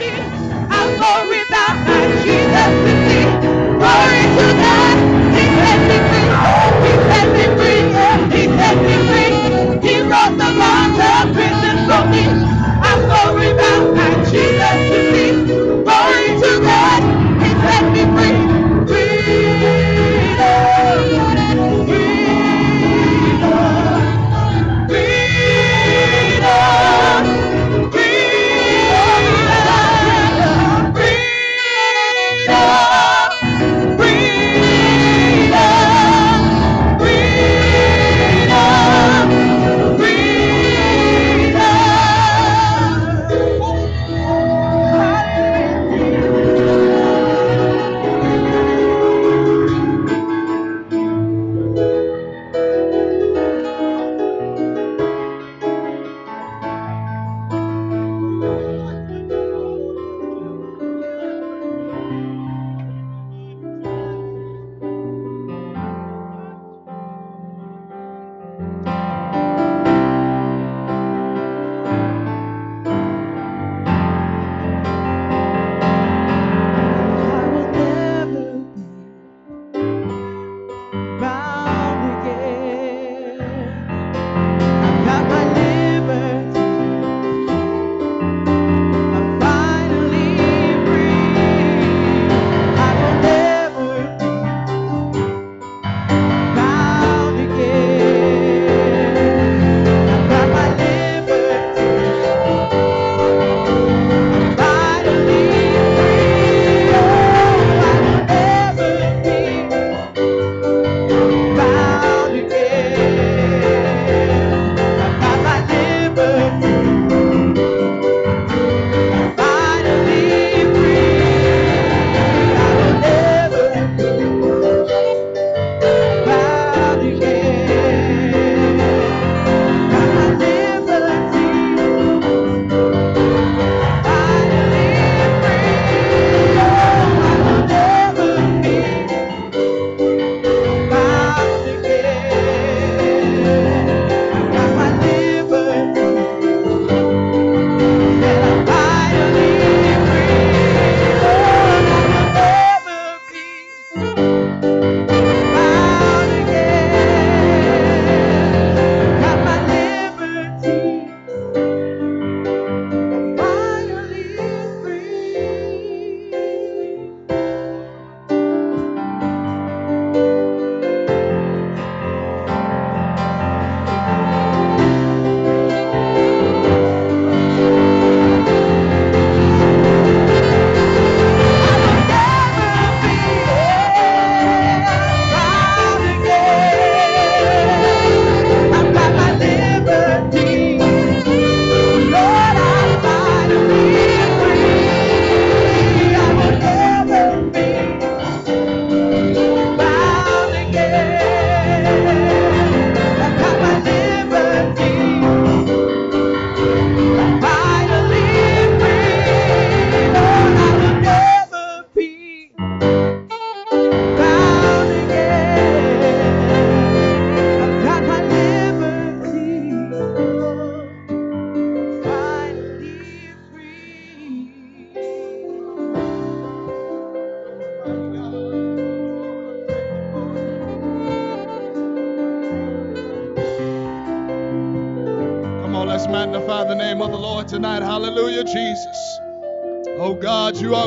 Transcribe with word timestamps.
I'm 0.00 0.98
going 1.00 1.28
without 1.28 1.76
my 1.84 2.22
Jesus. 2.22 2.77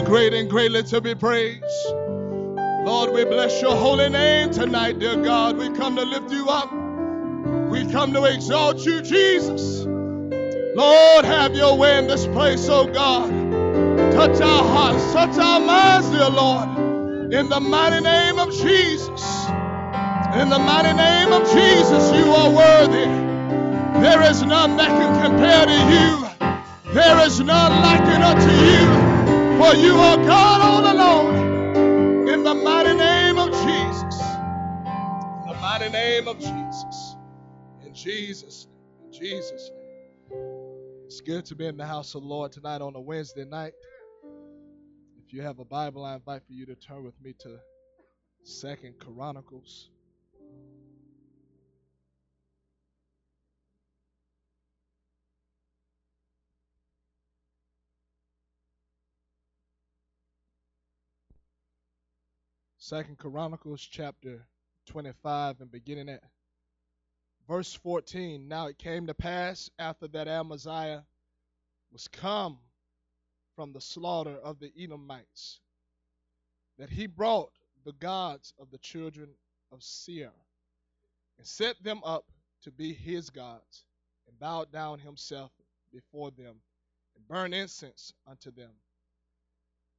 Great 0.02 0.34
and 0.34 0.50
greatly 0.50 0.84
to 0.84 1.00
be 1.02 1.16
praised. 1.16 1.64
Lord, 2.86 3.14
we 3.14 3.24
bless 3.26 3.62
your 3.62 3.76
holy 3.76 4.10
name 4.10 4.52
tonight, 4.52 5.00
dear 5.00 5.16
God. 5.16 5.58
We 5.58 5.70
come 5.70 5.96
to 5.96 6.04
lift 6.04 6.32
you 6.32 6.50
up. 6.50 6.72
We 7.70 7.90
come 7.92 8.14
to 8.14 8.24
exalt 8.26 8.86
you, 8.86 9.02
Jesus. 9.02 9.86
Lord, 10.76 11.26
have 11.26 11.56
your 11.56 11.78
way 11.78 11.98
in 11.98 12.08
this 12.08 12.26
place, 12.28 12.68
oh 12.70 12.88
God. 12.88 13.30
Touch 14.12 14.42
our 14.42 14.64
hearts, 14.64 15.14
touch 15.14 15.38
our 15.38 15.60
minds, 15.60 16.10
dear 16.10 16.30
Lord. 16.30 17.34
In 17.34 17.48
the 17.50 17.60
mighty 17.60 18.02
name 18.02 18.40
of 18.40 18.52
Jesus. 18.52 19.46
In 20.34 20.50
the 20.50 20.60
mighty 20.60 20.94
name 20.94 21.32
of 21.32 21.44
Jesus, 21.52 22.12
you 22.14 22.32
are 22.32 22.50
worthy. 22.50 23.21
There 24.02 24.24
is 24.24 24.42
none 24.42 24.78
that 24.78 24.90
can 24.90 25.14
compare 25.24 25.66
to 25.68 25.78
you. 25.94 26.94
There 26.94 27.26
is 27.26 27.40
none 27.40 27.82
like 27.84 28.02
unto 28.02 28.50
you. 28.50 29.12
For 29.60 29.76
you 29.76 29.94
are 29.94 30.18
God 30.18 30.62
all 30.62 30.92
alone. 30.92 32.28
In 32.28 32.44
the 32.44 32.56
mighty 32.56 32.96
name 32.96 33.38
of 33.38 33.50
Jesus. 33.52 34.20
In 35.44 35.52
the 35.54 35.58
mighty 35.62 35.90
name 35.90 36.28
of 36.28 36.40
Jesus. 36.40 37.16
In 37.86 37.94
Jesus' 37.94 38.66
name. 38.66 39.06
In 39.06 39.12
Jesus' 39.14 39.70
name. 39.70 41.04
It's 41.06 41.22
good 41.22 41.46
to 41.46 41.56
be 41.56 41.68
in 41.68 41.78
the 41.78 41.86
house 41.86 42.16
of 42.16 42.24
the 42.24 42.28
Lord 42.28 42.52
tonight 42.52 42.82
on 42.82 42.96
a 42.96 43.00
Wednesday 43.00 43.46
night. 43.46 43.74
If 45.20 45.32
you 45.32 45.44
have 45.44 45.60
a 45.60 45.66
Bible, 45.66 46.04
I 46.04 46.16
invite 46.16 46.42
for 46.48 46.54
you 46.54 46.66
to 46.66 46.76
turn 46.76 47.04
with 47.04 47.22
me 47.22 47.34
to 47.42 47.60
Second 48.44 48.96
Chronicles. 48.98 49.91
Second 62.92 63.20
Chronicles 63.20 63.88
chapter 63.90 64.46
25 64.88 65.62
and 65.62 65.72
beginning 65.72 66.10
at 66.10 66.22
verse 67.48 67.74
14. 67.74 68.50
Now 68.50 68.68
it 68.68 68.78
came 68.78 69.08
to 69.08 69.14
pass 69.14 69.70
after 69.80 70.10
that 70.10 70.28
Amaziah 70.28 71.06
was 71.94 72.10
come 72.10 72.60
from 73.56 73.72
the 73.72 73.80
slaughter 73.80 74.36
of 74.36 74.60
the 74.60 74.74
Edomites 74.78 75.62
that 76.78 76.90
he 76.90 77.08
brought 77.08 77.54
the 77.86 77.94
gods 77.94 78.54
of 78.60 78.70
the 78.72 78.78
children 78.80 79.30
of 79.72 79.82
Seir 79.82 80.34
and 81.38 81.48
set 81.48 81.82
them 81.82 82.02
up 82.04 82.26
to 82.64 82.72
be 82.72 82.94
his 82.94 83.30
gods 83.30 83.86
and 84.28 84.38
bowed 84.38 84.70
down 84.70 85.00
himself 85.00 85.54
before 85.94 86.32
them 86.32 86.58
and 87.16 87.26
burned 87.26 87.56
incense 87.56 88.12
unto 88.28 88.52
them. 88.52 88.72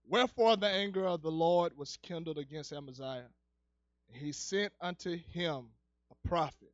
Wherefore 0.07 0.57
the 0.57 0.69
anger 0.69 1.07
of 1.07 1.23
the 1.23 1.31
Lord 1.31 1.77
was 1.77 1.97
kindled 1.99 2.39
against 2.39 2.73
Amaziah, 2.73 3.31
and 4.09 4.17
he 4.17 4.33
sent 4.33 4.73
unto 4.81 5.17
him 5.17 5.69
a 6.11 6.29
prophet, 6.29 6.73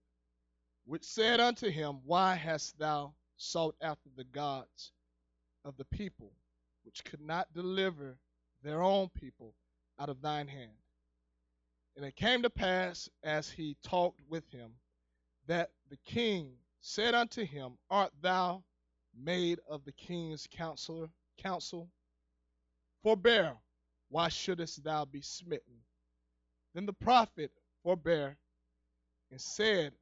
which 0.85 1.05
said 1.05 1.39
unto 1.39 1.71
him, 1.71 2.01
Why 2.05 2.35
hast 2.35 2.79
thou 2.79 3.15
sought 3.37 3.77
after 3.81 4.09
the 4.17 4.25
gods 4.25 4.93
of 5.65 5.77
the 5.77 5.85
people, 5.85 6.33
which 6.83 7.05
could 7.05 7.21
not 7.21 7.53
deliver 7.53 8.19
their 8.63 8.83
own 8.83 9.09
people 9.11 9.55
out 9.99 10.09
of 10.09 10.21
thine 10.21 10.49
hand? 10.49 10.73
And 11.97 12.05
it 12.05 12.17
came 12.17 12.43
to 12.43 12.51
pass, 12.51 13.09
as 13.23 13.51
he 13.51 13.77
talked 13.83 14.21
with 14.29 14.49
him, 14.51 14.73
that 15.47 15.71
the 15.91 15.99
king 15.99 16.57
said 16.81 17.15
unto 17.15 17.45
him, 17.45 17.77
Art 17.91 18.13
thou 18.21 18.65
made 19.15 19.61
of 19.69 19.85
the 19.85 19.93
king's 19.93 20.47
counselor 20.47 21.11
counsel? 21.37 21.91
Forbear, 23.05 23.57
why 24.09 24.29
shouldest 24.29 24.83
thou 24.83 25.05
be 25.05 25.23
smitten? 25.23 25.83
Then 26.75 26.87
the 26.87 26.93
prophet 26.93 27.53
forbear 27.83 28.37
and 29.31 29.41
said, 29.41 29.93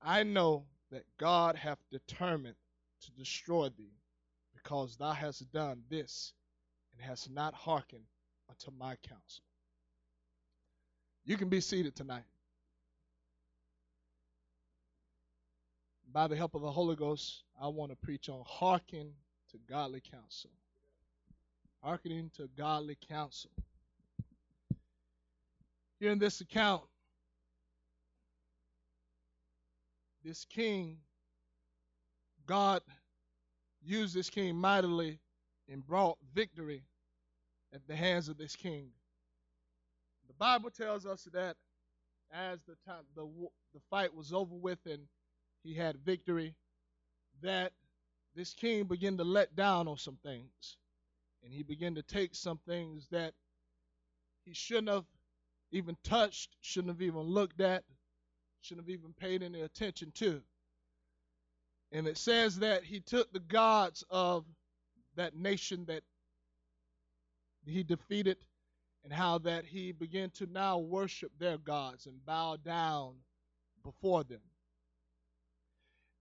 I 0.00 0.22
know 0.22 0.66
that 0.90 1.04
God 1.18 1.56
hath 1.56 1.78
determined 1.90 2.56
to 3.02 3.10
destroy 3.12 3.68
thee, 3.70 3.92
because 4.54 4.96
thou 4.96 5.12
hast 5.12 5.50
done 5.52 5.82
this 5.90 6.32
and 6.92 7.02
hast 7.04 7.30
not 7.30 7.54
hearkened 7.54 8.06
unto 8.48 8.70
my 8.76 8.96
counsel. 8.96 9.44
You 11.24 11.36
can 11.36 11.48
be 11.48 11.60
seated 11.60 11.94
tonight. 11.94 12.24
By 16.12 16.28
the 16.28 16.36
help 16.36 16.54
of 16.54 16.62
the 16.62 16.70
Holy 16.70 16.96
Ghost, 16.96 17.42
I 17.60 17.68
want 17.68 17.90
to 17.90 17.96
preach 17.96 18.28
on 18.28 18.42
hearken 18.46 19.12
to 19.50 19.58
godly 19.68 20.00
counsel 20.00 20.50
hearkening 21.86 22.28
to 22.36 22.48
godly 22.58 22.98
counsel. 23.08 23.50
Here 26.00 26.10
in 26.10 26.18
this 26.18 26.40
account, 26.40 26.82
this 30.24 30.44
king, 30.44 30.96
God 32.44 32.82
used 33.84 34.16
this 34.16 34.28
king 34.28 34.56
mightily 34.56 35.20
and 35.70 35.86
brought 35.86 36.18
victory 36.34 36.82
at 37.72 37.86
the 37.86 37.94
hands 37.94 38.28
of 38.28 38.36
this 38.36 38.56
king. 38.56 38.88
The 40.26 40.34
Bible 40.34 40.70
tells 40.70 41.06
us 41.06 41.28
that 41.32 41.56
as 42.32 42.58
the 42.66 42.74
time 42.84 43.04
the 43.14 43.28
the 43.74 43.80
fight 43.90 44.12
was 44.12 44.32
over 44.32 44.56
with 44.56 44.80
and 44.86 45.02
he 45.62 45.72
had 45.72 45.98
victory, 45.98 46.56
that 47.42 47.72
this 48.34 48.54
king 48.54 48.84
began 48.86 49.16
to 49.18 49.24
let 49.24 49.54
down 49.54 49.86
on 49.86 49.98
some 49.98 50.18
things 50.24 50.78
and 51.46 51.54
he 51.54 51.62
began 51.62 51.94
to 51.94 52.02
take 52.02 52.34
some 52.34 52.58
things 52.66 53.06
that 53.12 53.32
he 54.44 54.52
shouldn't 54.52 54.88
have 54.88 55.04
even 55.70 55.96
touched, 56.02 56.56
shouldn't 56.60 56.92
have 56.92 57.02
even 57.02 57.20
looked 57.20 57.60
at, 57.60 57.84
shouldn't 58.62 58.84
have 58.84 58.92
even 58.92 59.12
paid 59.12 59.44
any 59.44 59.60
attention 59.60 60.10
to. 60.16 60.42
And 61.92 62.08
it 62.08 62.18
says 62.18 62.58
that 62.58 62.82
he 62.82 62.98
took 62.98 63.32
the 63.32 63.38
gods 63.38 64.02
of 64.10 64.44
that 65.14 65.36
nation 65.36 65.84
that 65.86 66.02
he 67.64 67.84
defeated 67.84 68.38
and 69.04 69.12
how 69.12 69.38
that 69.38 69.64
he 69.64 69.92
began 69.92 70.30
to 70.30 70.46
now 70.46 70.78
worship 70.78 71.30
their 71.38 71.58
gods 71.58 72.06
and 72.06 72.26
bow 72.26 72.56
down 72.56 73.14
before 73.84 74.24
them. 74.24 74.42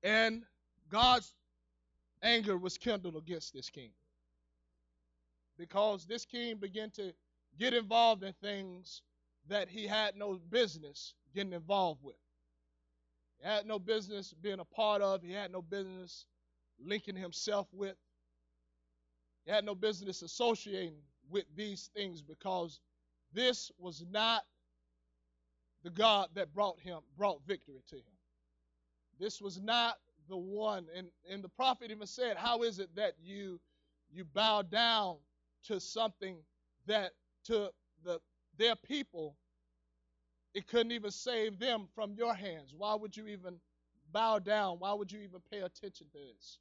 And 0.03 0.43
God's 0.87 1.33
anger 2.21 2.59
was 2.59 2.77
kindled 2.77 3.15
against 3.15 3.55
this 3.55 3.71
king 3.71 3.89
because 5.57 6.05
this 6.05 6.25
king 6.25 6.57
began 6.57 6.89
to 6.91 7.13
get 7.57 7.73
involved 7.73 8.23
in 8.23 8.33
things 8.41 9.01
that 9.47 9.69
he 9.69 9.87
had 9.87 10.15
no 10.15 10.39
business 10.49 11.13
getting 11.33 11.53
involved 11.53 12.01
with. 12.03 12.15
He 13.39 13.47
had 13.47 13.65
no 13.65 13.79
business 13.79 14.33
being 14.41 14.59
a 14.59 14.65
part 14.65 15.01
of, 15.01 15.21
he 15.21 15.31
had 15.31 15.51
no 15.51 15.61
business 15.61 16.25
linking 16.79 17.15
himself 17.15 17.67
with. 17.73 17.95
He 19.45 19.51
had 19.51 19.65
no 19.65 19.75
business 19.75 20.21
associating 20.21 20.95
with 21.29 21.45
these 21.55 21.89
things 21.95 22.21
because 22.21 22.79
this 23.33 23.71
was 23.77 24.03
not 24.09 24.43
the 25.83 25.89
God 25.91 26.29
that 26.33 26.53
brought 26.53 26.79
him 26.79 26.99
brought 27.17 27.41
victory 27.45 27.83
to 27.89 27.95
him. 27.95 28.03
This 29.19 29.41
was 29.41 29.59
not 29.61 29.97
the 30.27 30.37
one 30.37 30.87
and, 30.95 31.07
and 31.29 31.43
the 31.43 31.49
prophet 31.49 31.91
even 31.91 32.07
said, 32.07 32.37
How 32.37 32.63
is 32.63 32.79
it 32.79 32.89
that 32.95 33.13
you 33.21 33.59
you 34.11 34.25
bow 34.25 34.63
down 34.63 35.17
to 35.67 35.79
something 35.79 36.37
that 36.87 37.11
to 37.45 37.69
the 38.03 38.19
their 38.57 38.75
people 38.75 39.35
it 40.55 40.67
couldn't 40.67 40.93
even 40.93 41.11
save 41.11 41.59
them 41.59 41.87
from 41.93 42.13
your 42.17 42.33
hands. 42.33 42.73
Why 42.75 42.95
would 42.95 43.15
you 43.15 43.27
even 43.27 43.59
bow 44.13 44.39
down? 44.39 44.77
Why 44.79 44.93
would 44.93 45.11
you 45.11 45.19
even 45.19 45.41
pay 45.51 45.59
attention 45.59 46.07
to 46.13 46.17
this? 46.17 46.59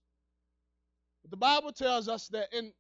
But 1.22 1.30
the 1.30 1.36
Bible 1.36 1.70
tells 1.70 2.08
us 2.08 2.26
that, 2.28 2.52
and 2.52 2.72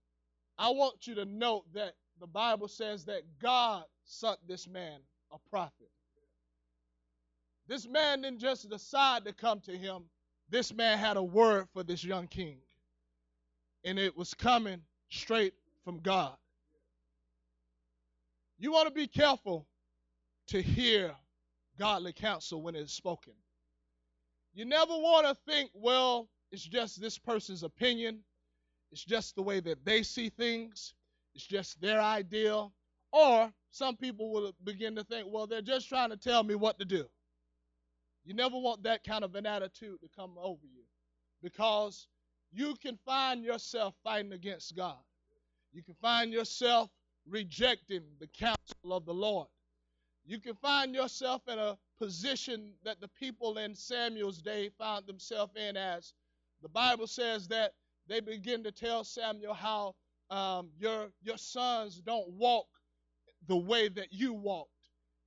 I 0.58 0.70
want 0.70 1.06
you 1.06 1.14
to 1.14 1.24
note 1.24 1.64
that 1.72 1.94
the 2.18 2.26
Bible 2.26 2.66
says 2.66 3.04
that 3.04 3.22
God 3.40 3.84
sent 4.04 4.38
this 4.48 4.66
man 4.68 4.98
a 5.32 5.38
prophet. 5.48 5.88
This 7.68 7.86
man 7.86 8.22
didn't 8.22 8.40
just 8.40 8.68
decide 8.68 9.24
to 9.24 9.32
come 9.32 9.60
to 9.60 9.72
him, 9.76 10.02
this 10.50 10.74
man 10.74 10.98
had 10.98 11.16
a 11.16 11.22
word 11.22 11.68
for 11.72 11.84
this 11.84 12.04
young 12.04 12.26
king. 12.26 12.58
And 13.84 13.98
it 14.00 14.16
was 14.16 14.34
coming 14.34 14.82
straight 15.10 15.54
from 15.84 16.00
God. 16.00 16.36
You 18.58 18.72
want 18.72 18.88
to 18.88 18.94
be 18.94 19.06
careful 19.06 19.66
to 20.48 20.62
hear 20.62 21.14
godly 21.78 22.12
counsel 22.12 22.62
when 22.62 22.74
it's 22.74 22.92
spoken. 22.92 23.34
You 24.54 24.64
never 24.64 24.92
want 24.92 25.26
to 25.26 25.34
think, 25.50 25.70
well, 25.74 26.28
it's 26.52 26.62
just 26.62 27.00
this 27.00 27.18
person's 27.18 27.62
opinion, 27.62 28.20
it's 28.92 29.04
just 29.04 29.34
the 29.34 29.42
way 29.42 29.60
that 29.60 29.84
they 29.84 30.02
see 30.02 30.28
things, 30.28 30.94
it's 31.34 31.46
just 31.46 31.80
their 31.80 32.00
idea. 32.00 32.68
Or 33.12 33.52
some 33.70 33.96
people 33.96 34.32
will 34.32 34.52
begin 34.62 34.94
to 34.96 35.04
think, 35.04 35.26
well, 35.28 35.46
they're 35.46 35.62
just 35.62 35.88
trying 35.88 36.10
to 36.10 36.16
tell 36.16 36.44
me 36.44 36.54
what 36.54 36.78
to 36.78 36.84
do. 36.84 37.06
You 38.24 38.34
never 38.34 38.56
want 38.58 38.84
that 38.84 39.04
kind 39.04 39.24
of 39.24 39.34
an 39.34 39.46
attitude 39.46 40.00
to 40.00 40.08
come 40.16 40.32
over 40.40 40.62
you 40.62 40.84
because 41.42 42.06
you 42.52 42.74
can 42.80 42.96
find 43.04 43.44
yourself 43.44 43.94
fighting 44.02 44.32
against 44.32 44.76
God. 44.76 44.96
You 45.74 45.82
can 45.82 45.96
find 46.00 46.32
yourself 46.32 46.88
rejecting 47.26 48.02
the 48.20 48.28
counsel 48.28 48.92
of 48.92 49.04
the 49.04 49.12
Lord. 49.12 49.48
You 50.24 50.38
can 50.38 50.54
find 50.54 50.94
yourself 50.94 51.42
in 51.48 51.58
a 51.58 51.76
position 51.98 52.72
that 52.84 53.00
the 53.00 53.08
people 53.08 53.58
in 53.58 53.74
Samuel's 53.74 54.40
day 54.40 54.70
found 54.78 55.06
themselves 55.06 55.52
in 55.56 55.76
as 55.76 56.14
the 56.62 56.68
Bible 56.68 57.08
says 57.08 57.48
that 57.48 57.72
they 58.06 58.20
begin 58.20 58.62
to 58.62 58.70
tell 58.70 59.02
Samuel 59.02 59.52
how 59.52 59.94
um, 60.30 60.70
your, 60.78 61.08
your 61.22 61.36
sons 61.36 62.00
don't 62.00 62.30
walk 62.30 62.68
the 63.48 63.56
way 63.56 63.88
that 63.88 64.12
you 64.12 64.32
walked. 64.32 64.70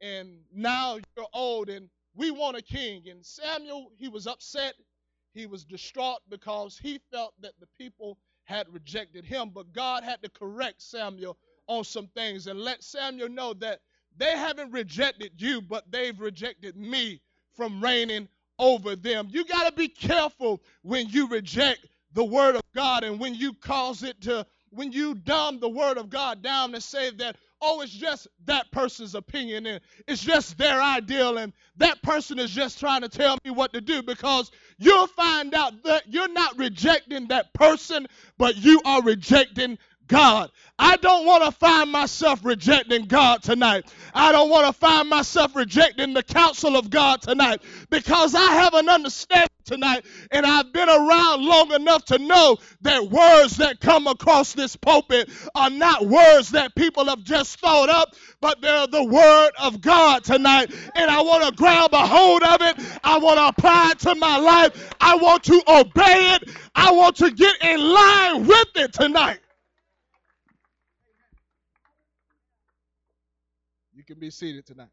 And 0.02 0.40
now 0.54 0.98
you're 1.16 1.28
old 1.34 1.70
and 1.70 1.90
we 2.16 2.32
want 2.32 2.58
a 2.58 2.62
king. 2.62 3.10
And 3.10 3.24
Samuel, 3.26 3.92
he 3.98 4.08
was 4.08 4.28
upset. 4.28 4.76
He 5.34 5.46
was 5.46 5.66
distraught 5.66 6.22
because 6.30 6.80
he 6.82 7.00
felt 7.12 7.34
that 7.42 7.54
the 7.60 7.68
people 7.78 8.18
had 8.48 8.74
rejected 8.74 9.26
him, 9.26 9.52
but 9.54 9.74
God 9.74 10.04
had 10.04 10.22
to 10.24 10.30
correct 10.30 10.82
Samuel 10.82 11.38
on 11.68 11.84
some 11.84 12.08
things 12.08 12.48
and 12.48 12.60
let 12.60 12.82
Samuel 12.82 13.30
know 13.30 13.54
that 13.56 13.82
they 14.18 14.32
haven't 14.32 14.72
rejected 14.72 15.34
you, 15.38 15.62
but 15.62 15.92
they've 15.92 16.20
rejected 16.20 16.76
me 16.78 17.22
from 17.56 17.84
reigning 17.84 18.28
over 18.58 18.96
them. 18.96 19.28
You 19.30 19.46
got 19.46 19.70
to 19.70 19.76
be 19.76 19.90
careful 19.90 20.62
when 20.82 21.10
you 21.10 21.28
reject 21.28 21.86
the 22.14 22.24
word 22.24 22.56
of 22.56 22.62
God 22.74 23.04
and 23.04 23.20
when 23.20 23.36
you 23.36 23.54
cause 23.54 24.02
it 24.02 24.22
to, 24.22 24.46
when 24.70 24.94
you 24.94 25.14
dumb 25.14 25.60
the 25.60 25.70
word 25.70 25.98
of 25.98 26.10
God 26.10 26.42
down 26.42 26.74
and 26.74 26.82
say 26.82 27.12
that, 27.12 27.36
oh, 27.62 27.82
it's 27.82 27.92
just 27.92 28.28
that 28.46 28.72
person's 28.72 29.16
opinion 29.16 29.66
and 29.66 29.82
it's 30.08 30.24
just 30.24 30.58
their 30.58 30.82
ideal 30.82 31.38
and 31.38 31.54
that 31.78 32.02
person 32.02 32.40
is 32.40 32.52
just 32.52 32.80
trying 32.80 33.02
to 33.02 33.10
tell 33.10 33.38
me 33.44 33.52
what 33.52 33.74
to 33.74 33.82
do 33.82 34.02
because 34.04 34.52
you'll 34.78 35.08
find 35.08 35.54
out 35.54 35.84
that 35.84 36.04
you're 36.08 36.32
not 36.32 36.58
rejecting 36.58 37.28
that 37.28 37.54
person, 37.54 38.08
but 38.38 38.56
you 38.58 38.82
are 38.86 39.02
rejecting 39.02 39.78
God. 40.08 40.52
I 40.80 40.98
don't 40.98 41.26
want 41.26 41.44
to 41.44 41.52
find 41.52 41.92
myself 41.92 42.44
rejecting 42.44 43.06
God 43.06 43.44
tonight. 43.44 43.86
I 44.14 44.32
don't 44.32 44.50
want 44.50 44.68
to 44.68 44.74
find 44.74 45.10
myself 45.10 45.56
rejecting 45.56 46.14
the 46.14 46.24
counsel 46.24 46.78
of 46.78 46.90
God 46.90 47.22
tonight 47.22 47.62
because 47.90 48.34
I 48.34 48.46
have 48.54 48.74
an 48.74 48.90
understanding 48.90 49.47
tonight 49.68 50.06
and 50.32 50.46
I've 50.46 50.74
been 50.74 50.90
around 50.90 51.44
long 51.44 51.74
enough 51.74 52.06
to 52.06 52.20
know 52.20 52.58
that 52.82 53.04
words 53.10 53.58
that 53.58 53.80
come 53.80 54.08
across 54.08 54.54
this 54.54 54.76
pulpit 54.76 55.30
are 55.56 55.70
not 55.70 56.08
words 56.08 56.50
that 56.52 56.76
people 56.76 57.06
have 57.06 57.24
just 57.24 57.60
thought 57.60 57.90
up, 57.90 58.16
but 58.42 58.62
they're 58.62 58.88
the 58.88 59.04
word 59.04 59.52
of 59.60 59.82
God 59.82 60.24
tonight. 60.24 60.74
And 60.96 61.12
I 61.12 61.22
want 61.22 61.46
to 61.46 61.52
grab 61.56 61.94
a 61.94 62.06
hold 62.06 62.44
of 62.44 62.62
it. 62.62 62.78
I 63.04 63.18
want 63.20 63.38
to 63.38 63.48
apply 63.48 63.92
it 63.92 64.00
to 64.00 64.16
my 64.16 64.38
life. 64.38 64.94
I 65.00 65.16
want 65.18 65.44
to 65.46 65.62
obey 65.68 66.36
it. 66.36 66.50
I 66.76 66.92
want 66.92 67.18
to 67.18 67.32
get 67.32 67.56
in 67.64 67.80
line 67.80 68.48
with 68.48 68.68
it 68.76 68.94
tonight. 68.94 69.40
You 73.94 74.04
can 74.04 74.20
be 74.20 74.30
seated 74.30 74.66
tonight. 74.66 74.90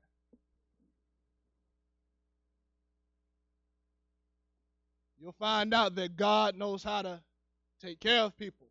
You'll 5.24 5.32
find 5.32 5.72
out 5.72 5.94
that 5.94 6.16
God 6.16 6.54
knows 6.54 6.84
how 6.84 7.00
to 7.00 7.18
take 7.80 7.98
care 7.98 8.20
of 8.20 8.36
people. 8.36 8.66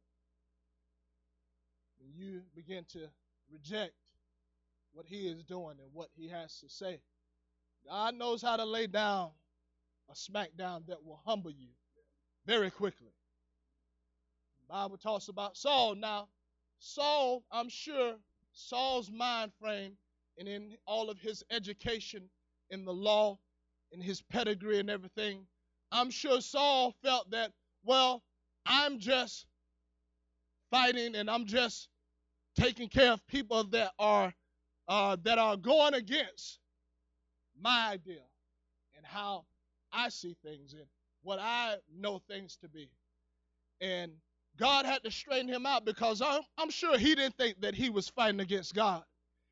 When 1.98 2.13
you 2.13 2.43
begin 2.55 2.86
to 2.89 3.10
reject 3.51 3.93
what 4.93 5.07
He 5.07 5.27
is 5.27 5.43
doing 5.43 5.77
and 5.81 5.91
what 5.93 6.10
He 6.15 6.27
has 6.27 6.60
to 6.60 6.69
say, 6.69 7.01
God 7.88 8.13
knows 8.13 8.43
how 8.43 8.55
to 8.55 8.65
lay 8.65 8.86
down 8.86 9.31
a 10.12 10.13
smackdown 10.13 10.86
that 10.86 11.03
will 11.03 11.19
humble 11.25 11.50
you 11.50 11.69
very 12.45 12.69
quickly. 12.69 13.15
The 14.60 14.74
Bible 14.75 14.98
talks 14.98 15.29
about 15.29 15.57
Saul. 15.57 15.95
Now, 15.95 16.27
Saul, 16.77 17.43
I'm 17.51 17.67
sure 17.67 18.17
Saul's 18.51 19.10
mind 19.10 19.53
frame 19.60 19.93
and 20.38 20.48
in 20.48 20.77
all 20.86 21.10
of 21.10 21.17
his 21.17 21.43
education 21.50 22.29
in 22.69 22.86
the 22.86 22.93
law, 22.93 23.39
in 23.91 24.00
his 24.00 24.22
pedigree 24.22 24.77
and 24.77 24.91
everything, 24.91 25.48
I'm 25.93 26.12
sure 26.12 26.41
Saul 26.41 26.95
felt 27.03 27.31
that, 27.31 27.53
well, 27.85 28.23
I'm 28.67 29.00
just 29.00 29.47
fighting 30.71 31.15
and 31.15 31.29
I'm 31.29 31.45
just 31.45 31.89
taking 32.59 32.89
care 32.89 33.13
of 33.13 33.25
people 33.27 33.65
that 33.65 33.93
are 34.00 34.33
uh, 34.89 35.17
that 35.23 35.39
are 35.39 35.57
going 35.57 35.95
against 35.95 36.59
my 37.62 37.89
idea 37.91 38.21
and 38.97 39.05
how 39.05 39.45
I 39.93 40.09
see 40.09 40.35
things 40.43 40.73
and 40.73 40.85
what 41.23 41.39
I 41.39 41.75
know 41.95 42.21
things 42.29 42.57
to 42.62 42.69
be. 42.69 42.89
And 43.81 44.12
God 44.57 44.85
had 44.85 45.03
to 45.03 45.12
straighten 45.12 45.50
him 45.50 45.65
out 45.65 45.85
because 45.85 46.21
I'm, 46.21 46.41
I'm 46.57 46.69
sure 46.69 46.97
he 46.97 47.15
didn't 47.15 47.38
think 47.38 47.62
that 47.62 47.75
he 47.75 47.89
was 47.89 48.09
fighting 48.09 48.41
against 48.41 48.75
God. 48.75 49.03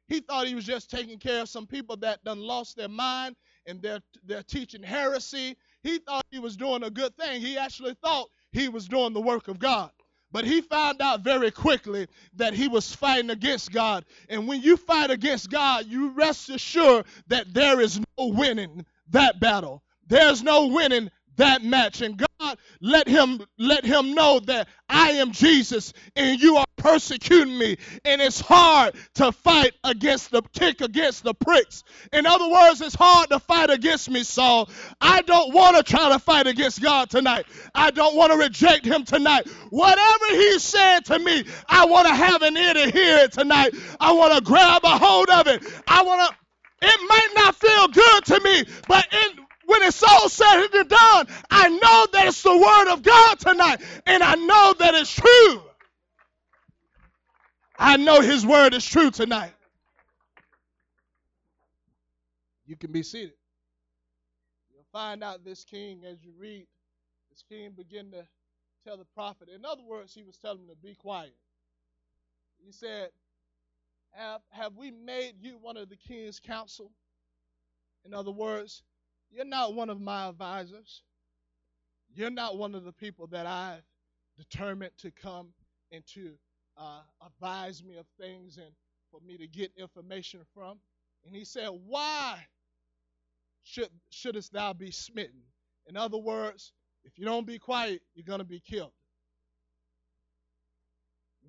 He 0.08 0.20
thought 0.22 0.48
he 0.48 0.56
was 0.56 0.66
just 0.66 0.92
taking 0.92 1.20
care 1.20 1.42
of 1.42 1.50
some 1.50 1.68
people 1.68 1.98
that 1.98 2.24
done 2.24 2.42
lost 2.42 2.76
their 2.76 2.90
mind 2.90 3.36
and 3.66 3.82
they're, 3.82 4.02
they're 4.26 4.44
teaching 4.44 4.84
heresy. 4.84 5.58
He 5.84 5.98
thought 6.00 6.26
he 6.32 6.40
was 6.40 6.58
doing 6.58 6.84
a 6.84 6.90
good 6.90 7.16
thing. 7.18 7.42
He 7.42 7.58
actually 7.58 7.96
thought 8.04 8.30
he 8.52 8.70
was 8.70 8.88
doing 8.88 9.14
the 9.14 9.22
work 9.22 9.48
of 9.48 9.60
God. 9.60 9.92
But 10.32 10.46
he 10.46 10.62
found 10.62 11.02
out 11.02 11.22
very 11.22 11.52
quickly 11.52 12.08
that 12.36 12.54
he 12.54 12.68
was 12.68 12.94
fighting 12.96 13.32
against 13.32 13.72
God. 13.72 14.06
And 14.30 14.48
when 14.48 14.62
you 14.62 14.78
fight 14.78 15.12
against 15.12 15.50
God, 15.50 15.88
you 15.88 16.10
rest 16.12 16.50
assured 16.50 17.06
that 17.28 17.54
there 17.54 17.82
is 17.82 18.00
no 18.18 18.28
winning 18.28 18.86
that 19.10 19.40
battle. 19.40 19.84
There's 20.08 20.42
no 20.42 20.68
winning 20.68 21.12
that 21.38 21.64
match. 21.64 22.02
And 22.02 22.18
God 22.18 22.58
let 22.82 23.08
him 23.08 23.42
let 23.58 23.86
him 23.86 24.14
know 24.14 24.40
that 24.42 24.68
I 24.90 25.12
am 25.12 25.32
Jesus 25.32 25.94
and 26.16 26.40
you 26.40 26.58
are 26.58 26.66
persecuting 26.78 27.58
me. 27.58 27.78
And 28.04 28.22
it's 28.22 28.40
hard 28.40 28.96
to 29.16 29.32
fight 29.32 29.74
against 29.84 30.32
the 30.32 30.42
kick 30.54 30.82
against 30.82 31.24
the 31.24 31.34
pricks. 31.34 31.84
In 32.12 32.26
other 32.26 32.50
words, 32.50 32.82
it's 32.82 32.96
hard 32.96 33.30
to 33.30 33.40
fight 33.40 33.70
against 33.70 34.10
me, 34.10 34.24
Saul. 34.24 34.70
I 35.00 35.22
don't 35.22 35.54
want 35.54 35.78
to 35.78 35.84
try 35.84 36.10
to 36.10 36.20
fight 36.20 36.48
against 36.48 36.82
God 36.82 37.10
tonight. 37.10 37.46
I 37.74 37.92
don't 37.92 38.16
want 38.16 38.32
to 38.32 38.38
reject 38.38 38.86
him 38.86 39.04
tonight. 39.04 39.48
Whatever 39.70 40.26
he's 40.30 40.64
saying 40.64 41.04
to 41.04 41.20
me, 41.20 41.46
I 41.68 41.86
want 41.86 42.08
to 42.08 42.14
have 42.14 42.42
an 42.42 42.58
ear 42.58 42.74
to 42.74 42.92
hear 42.92 43.18
it 43.20 43.32
tonight. 43.34 43.74
I 44.00 44.12
want 44.14 44.34
to 44.34 44.42
grab 44.42 44.84
a 44.84 44.98
hold 44.98 45.30
of 45.30 45.48
it. 45.48 45.64
I 45.88 46.04
want 46.04 46.30
to 46.30 46.38
it 46.84 47.00
might 47.08 47.30
not 47.36 47.56
feel 47.56 47.88
good 47.90 48.26
to 48.26 48.40
me, 48.44 48.66
but 48.88 49.06
in 49.14 49.41
when 49.72 49.84
it's 49.84 50.04
all 50.04 50.28
said 50.28 50.68
and 50.74 50.90
done, 50.90 51.28
I 51.50 51.70
know 51.70 52.08
that 52.12 52.28
it's 52.28 52.44
the 52.44 52.58
word 52.58 52.94
of 52.94 53.02
God 53.04 53.40
tonight, 53.40 53.82
and 54.06 54.22
I 54.22 54.36
know 54.36 54.76
that 54.80 54.94
it's 54.96 55.14
true. 55.14 55.62
I 57.78 57.98
know 57.98 58.22
his 58.22 58.46
word 58.46 58.74
is 58.74 58.86
true 58.86 59.12
tonight. 59.12 59.54
You 62.66 62.76
can 62.76 62.92
be 62.92 63.02
seated. 63.02 63.34
You'll 64.74 64.86
find 64.92 65.24
out 65.24 65.44
this 65.46 65.64
king 65.64 66.04
as 66.06 66.24
you 66.24 66.34
read, 66.38 66.68
this 67.30 67.44
king 67.50 67.72
began 67.72 68.12
to 68.12 68.28
tell 68.86 68.98
the 68.98 69.06
prophet. 69.16 69.50
In 69.54 69.66
other 69.66 69.84
words, 69.84 70.14
he 70.14 70.24
was 70.24 70.38
telling 70.38 70.60
him 70.60 70.68
to 70.68 70.76
be 70.76 70.96
quiet. 70.96 71.36
He 72.64 72.72
said, 72.72 73.10
have, 74.12 74.42
have 74.50 74.76
we 74.76 74.92
made 74.92 75.36
you 75.40 75.58
one 75.62 75.78
of 75.78 75.90
the 75.90 75.96
king's 75.96 76.40
council? 76.40 76.92
In 78.06 78.14
other 78.14 78.32
words, 78.32 78.84
you're 79.32 79.46
not 79.46 79.74
one 79.74 79.90
of 79.90 80.00
my 80.00 80.28
advisors. 80.28 81.04
You're 82.14 82.30
not 82.30 82.58
one 82.58 82.76
of 82.76 82.84
the 82.84 82.92
people 82.92 83.28
that 83.28 83.46
I've 83.46 83.84
determined 84.38 84.92
to 85.00 85.12
come 85.12 85.54
and 85.92 86.06
to 86.08 86.34
uh, 86.78 87.02
advise 87.26 87.84
me 87.84 87.98
of 87.98 88.06
things 88.20 88.58
and 88.58 88.72
for 89.10 89.20
me 89.26 89.38
to 89.38 89.48
get 89.48 89.72
information 89.78 90.42
from. 90.54 90.80
And 91.26 91.36
he 91.36 91.46
said, 91.46 91.70
Why 91.70 92.40
should, 93.64 93.90
shouldest 94.10 94.52
thou 94.54 94.74
be 94.74 94.92
smitten? 94.92 95.42
In 95.88 95.96
other 95.96 96.18
words, 96.18 96.74
if 97.04 97.18
you 97.18 97.26
don't 97.26 97.48
be 97.48 97.60
quiet, 97.60 98.02
you're 98.14 98.26
going 98.26 98.40
to 98.40 98.46
be 98.46 98.60
killed. 98.60 98.92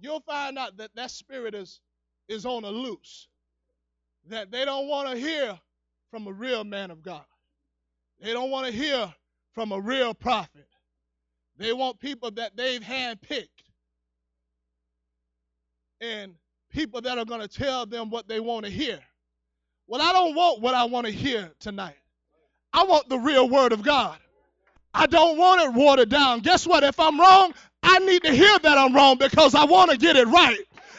You'll 0.01 0.21
find 0.21 0.59
out 0.59 0.77
that 0.79 0.91
that 0.95 1.11
spirit 1.11 1.55
is, 1.55 1.81
is 2.29 2.47
on 2.47 2.65
a 2.65 2.71
loose, 2.71 3.29
that 4.29 4.51
they 4.51 4.65
don't 4.65 4.89
want 4.89 5.11
to 5.11 5.17
hear 5.17 5.59
from 6.11 6.27
a 6.27 6.33
real 6.33 6.65
man 6.65 6.91
of 6.91 7.03
God. 7.03 7.25
They 8.23 8.33
don't 8.33 8.51
want 8.51 8.67
to 8.67 8.73
hear 8.73 9.13
from 9.53 9.73
a 9.73 9.81
real 9.81 10.15
prophet. 10.15 10.67
They 11.59 11.73
want 11.73 11.99
people 11.99 12.31
that 12.33 12.57
they've 12.57 12.81
handpicked 12.81 13.49
and 16.01 16.35
people 16.71 17.01
that 17.03 17.19
are 17.19 17.25
going 17.25 17.41
to 17.41 17.49
tell 17.49 17.85
them 17.85 18.11
what 18.11 18.29
they 18.29 18.41
want 18.41 18.65
to 18.65 18.71
hear. 18.71 19.01
Well, 19.89 20.01
I 20.01 20.13
don't 20.13 20.35
want 20.35 20.61
what 20.61 20.75
I 20.75 20.85
want 20.85 21.07
to 21.07 21.13
hear 21.13 21.51
tonight. 21.61 21.97
I 22.73 22.85
want 22.85 23.09
the 23.09 23.19
real 23.19 23.49
word 23.49 23.73
of 23.73 23.83
God. 23.83 24.17
I 24.95 25.07
don't 25.07 25.37
want 25.37 25.63
it 25.63 25.73
watered 25.75 26.09
down. 26.09 26.41
Guess 26.41 26.67
what? 26.67 26.85
If 26.85 27.01
I'm 27.01 27.21
wrong, 27.21 27.53
I 27.83 27.99
need 27.99 28.23
to 28.23 28.33
hear 28.33 28.59
that 28.59 28.79
I'm 28.79 28.95
wrong 28.95 29.19
because 29.19 29.55
I 29.55 29.65
want 29.65 29.91
to 29.91 29.97
get 29.97 30.17
it 30.17 30.29
right. 30.29 30.59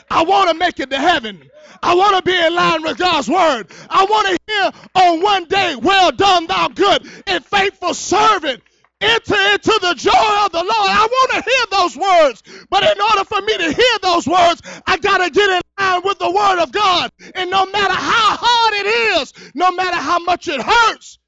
I 0.09 0.23
want 0.23 0.49
to 0.49 0.55
make 0.55 0.79
it 0.79 0.89
to 0.89 0.99
heaven. 0.99 1.49
I 1.81 1.95
want 1.95 2.15
to 2.15 2.21
be 2.21 2.37
in 2.37 2.55
line 2.55 2.83
with 2.83 2.97
God's 2.97 3.29
word. 3.29 3.71
I 3.89 4.05
want 4.05 4.27
to 4.27 4.37
hear 4.47 4.71
on 4.95 5.21
one 5.21 5.45
day, 5.45 5.75
well 5.75 6.11
done, 6.11 6.47
thou 6.47 6.69
good 6.69 7.07
and 7.27 7.45
faithful 7.45 7.93
servant. 7.93 8.61
Enter 9.01 9.35
into 9.35 9.77
the 9.81 9.95
joy 9.95 10.45
of 10.45 10.51
the 10.53 10.59
Lord. 10.59 10.69
I 10.69 11.07
want 11.11 11.31
to 11.31 11.49
hear 11.49 11.79
those 11.79 11.97
words. 11.97 12.65
But 12.69 12.83
in 12.83 13.01
order 13.01 13.25
for 13.25 13.41
me 13.41 13.57
to 13.57 13.73
hear 13.73 13.99
those 14.01 14.25
words, 14.25 14.61
I 14.87 14.97
got 14.97 15.17
to 15.17 15.29
get 15.29 15.49
in 15.49 15.61
line 15.77 16.01
with 16.05 16.19
the 16.19 16.31
word 16.31 16.63
of 16.63 16.71
God. 16.71 17.11
And 17.35 17.51
no 17.51 17.65
matter 17.65 17.93
how 17.93 18.37
hard 18.39 18.73
it 18.75 19.19
is, 19.21 19.33
no 19.55 19.71
matter 19.73 19.97
how 19.97 20.19
much 20.19 20.47
it 20.47 20.61
hurts, 20.61 21.19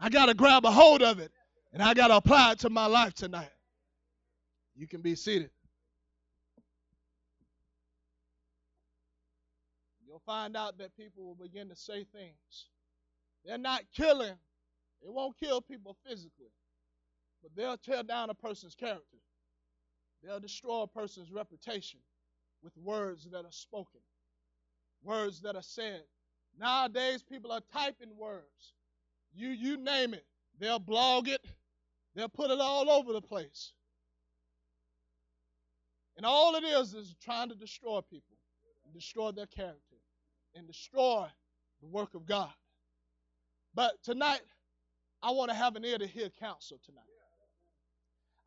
I 0.00 0.08
got 0.08 0.26
to 0.26 0.34
grab 0.34 0.64
a 0.64 0.70
hold 0.70 1.02
of 1.02 1.18
it 1.18 1.30
and 1.72 1.82
I 1.82 1.92
got 1.92 2.08
to 2.08 2.16
apply 2.16 2.52
it 2.52 2.60
to 2.60 2.70
my 2.70 2.86
life 2.86 3.14
tonight. 3.14 3.50
You 4.74 4.86
can 4.86 5.02
be 5.02 5.14
seated. 5.14 5.50
Find 10.28 10.58
out 10.58 10.76
that 10.76 10.94
people 10.94 11.24
will 11.24 11.46
begin 11.46 11.70
to 11.70 11.74
say 11.74 12.04
things. 12.04 12.66
They're 13.46 13.56
not 13.56 13.80
killing, 13.96 14.34
they 15.02 15.08
won't 15.08 15.38
kill 15.40 15.62
people 15.62 15.96
physically, 16.06 16.52
but 17.42 17.52
they'll 17.56 17.78
tear 17.78 18.02
down 18.02 18.28
a 18.28 18.34
person's 18.34 18.74
character. 18.74 19.16
They'll 20.22 20.38
destroy 20.38 20.82
a 20.82 20.86
person's 20.86 21.32
reputation 21.32 22.00
with 22.62 22.76
words 22.76 23.26
that 23.32 23.46
are 23.46 23.52
spoken, 23.52 24.00
words 25.02 25.40
that 25.42 25.56
are 25.56 25.62
said. 25.62 26.02
Nowadays, 26.58 27.22
people 27.22 27.50
are 27.50 27.62
typing 27.72 28.14
words. 28.18 28.74
You, 29.32 29.48
you 29.48 29.78
name 29.78 30.12
it. 30.12 30.26
They'll 30.58 30.78
blog 30.78 31.28
it, 31.28 31.46
they'll 32.14 32.28
put 32.28 32.50
it 32.50 32.60
all 32.60 32.90
over 32.90 33.14
the 33.14 33.22
place. 33.22 33.72
And 36.18 36.26
all 36.26 36.54
it 36.56 36.64
is 36.64 36.92
is 36.92 37.14
trying 37.24 37.48
to 37.48 37.54
destroy 37.54 38.02
people 38.02 38.36
and 38.84 38.92
destroy 38.92 39.30
their 39.30 39.46
character 39.46 39.87
and 40.54 40.66
destroy 40.66 41.26
the 41.80 41.86
work 41.86 42.14
of 42.14 42.26
God. 42.26 42.52
But 43.74 44.02
tonight, 44.02 44.40
I 45.22 45.30
want 45.30 45.50
to 45.50 45.56
have 45.56 45.76
an 45.76 45.84
ear 45.84 45.98
to 45.98 46.06
hear 46.06 46.28
counsel 46.40 46.78
tonight. 46.84 47.02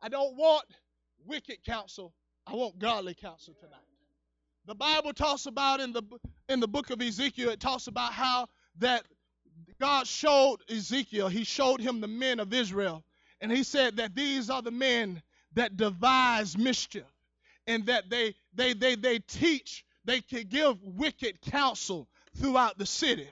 I 0.00 0.08
don't 0.08 0.36
want 0.36 0.64
wicked 1.26 1.64
counsel. 1.64 2.12
I 2.46 2.54
want 2.54 2.78
godly 2.78 3.14
counsel 3.14 3.54
tonight. 3.54 3.78
The 4.66 4.74
Bible 4.74 5.12
talks 5.12 5.46
about 5.46 5.80
in 5.80 5.92
the 5.92 6.02
in 6.48 6.60
the 6.60 6.68
book 6.68 6.90
of 6.90 7.00
Ezekiel, 7.00 7.50
it 7.50 7.60
talks 7.60 7.86
about 7.86 8.12
how 8.12 8.48
that 8.78 9.04
God 9.80 10.06
showed 10.06 10.58
Ezekiel, 10.68 11.28
he 11.28 11.44
showed 11.44 11.80
him 11.80 12.00
the 12.00 12.08
men 12.08 12.40
of 12.40 12.52
Israel, 12.52 13.04
and 13.40 13.50
he 13.50 13.62
said 13.62 13.96
that 13.96 14.14
these 14.14 14.50
are 14.50 14.62
the 14.62 14.70
men 14.70 15.22
that 15.54 15.76
devise 15.76 16.56
mischief 16.56 17.04
and 17.66 17.86
that 17.86 18.10
they 18.10 18.34
they 18.54 18.72
they 18.74 18.94
they 18.94 19.18
teach, 19.18 19.84
they 20.04 20.20
can 20.20 20.44
give 20.44 20.76
wicked 20.82 21.40
counsel 21.42 22.08
throughout 22.36 22.78
the 22.78 22.86
city. 22.86 23.28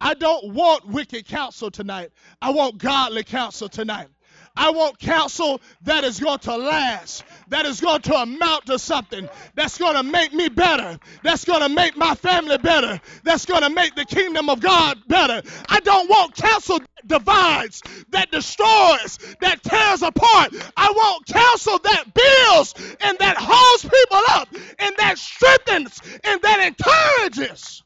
I 0.00 0.14
don't 0.14 0.52
want 0.52 0.86
wicked 0.86 1.26
counsel 1.26 1.70
tonight. 1.70 2.10
I 2.40 2.50
want 2.50 2.78
godly 2.78 3.24
counsel 3.24 3.68
tonight. 3.68 4.08
I 4.54 4.70
want 4.70 4.98
counsel 4.98 5.60
that 5.82 6.04
is 6.04 6.20
going 6.20 6.40
to 6.40 6.56
last, 6.56 7.24
that 7.48 7.64
is 7.64 7.80
going 7.80 8.02
to 8.02 8.14
amount 8.14 8.66
to 8.66 8.78
something, 8.78 9.28
that's 9.54 9.78
going 9.78 9.96
to 9.96 10.02
make 10.02 10.34
me 10.34 10.48
better, 10.48 10.98
that's 11.22 11.44
going 11.44 11.60
to 11.60 11.70
make 11.70 11.96
my 11.96 12.14
family 12.14 12.58
better, 12.58 13.00
that's 13.24 13.46
going 13.46 13.62
to 13.62 13.70
make 13.70 13.94
the 13.94 14.04
kingdom 14.04 14.50
of 14.50 14.60
God 14.60 14.98
better. 15.08 15.42
I 15.68 15.80
don't 15.80 16.08
want 16.08 16.34
counsel 16.34 16.80
that 16.80 17.08
divides, 17.08 17.82
that 18.10 18.30
destroys, 18.30 19.18
that 19.40 19.62
tears 19.62 20.02
apart. 20.02 20.52
I 20.76 20.90
want 20.90 21.26
counsel 21.26 21.78
that 21.78 22.04
builds 22.12 22.74
and 23.00 23.18
that 23.18 23.36
holds 23.38 23.84
people 23.84 24.20
up 24.30 24.48
and 24.78 24.94
that 24.98 25.16
strengthens 25.16 26.00
and 26.24 26.42
that 26.42 26.60
encourages. 26.66 27.82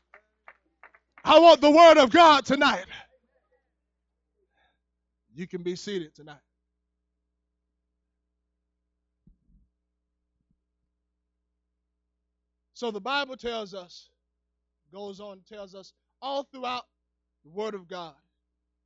I 1.25 1.39
want 1.39 1.61
the 1.61 1.71
word 1.71 1.99
of 1.99 2.11
God 2.11 2.45
tonight. 2.45 2.85
You 5.35 5.47
can 5.47 5.63
be 5.63 5.77
seated 5.77 6.15
tonight. 6.15 6.39
So 12.77 12.91
the 12.91 13.01
Bible 13.01 13.39
tells 13.39 13.73
us, 13.73 14.11
goes 14.93 15.19
on, 15.19 15.41
tells 15.49 15.75
us 15.75 15.95
all 16.21 16.43
throughout 16.43 16.85
the 17.43 17.49
Word 17.49 17.73
of 17.73 17.89
God, 17.89 18.13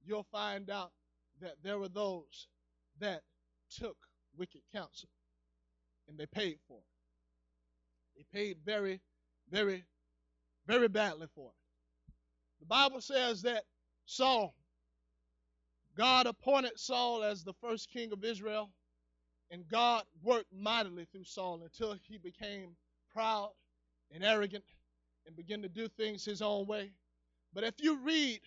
you'll 0.06 0.28
find 0.30 0.70
out 0.70 0.92
that 1.40 1.56
there 1.64 1.76
were 1.76 1.88
those 1.88 2.47
that 3.00 3.23
took 3.68 3.97
wicked 4.38 4.61
counsel 4.73 5.09
and 6.09 6.16
they 6.16 6.26
paid 6.26 6.61
for 6.68 6.78
it. 6.78 6.85
They 8.32 8.38
paid 8.38 8.59
very, 8.64 9.00
very, 9.50 9.85
very 10.68 10.87
badly 10.87 11.26
for 11.35 11.49
it. 11.49 12.12
The 12.61 12.66
Bible 12.66 13.00
says 13.00 13.42
that 13.42 13.64
Saul, 14.06 14.54
God 15.97 16.26
appointed 16.26 16.78
Saul 16.78 17.25
as 17.25 17.42
the 17.42 17.54
first 17.54 17.90
king 17.90 18.12
of 18.12 18.23
Israel, 18.25 18.70
and 19.50 19.66
God 19.66 20.04
worked 20.23 20.52
mightily 20.56 21.09
through 21.11 21.25
Saul 21.25 21.62
until 21.64 21.97
he 22.09 22.18
became 22.18 22.76
proud 23.12 23.50
and 24.12 24.25
arrogant 24.25 24.64
and 25.26 25.37
begin 25.37 25.62
to 25.62 25.69
do 25.69 25.88
things 25.88 26.25
his 26.25 26.43
own 26.43 26.67
way. 26.67 26.93
But 27.52 27.64
if 27.64 27.75
you 27.81 27.99
read 27.99 28.40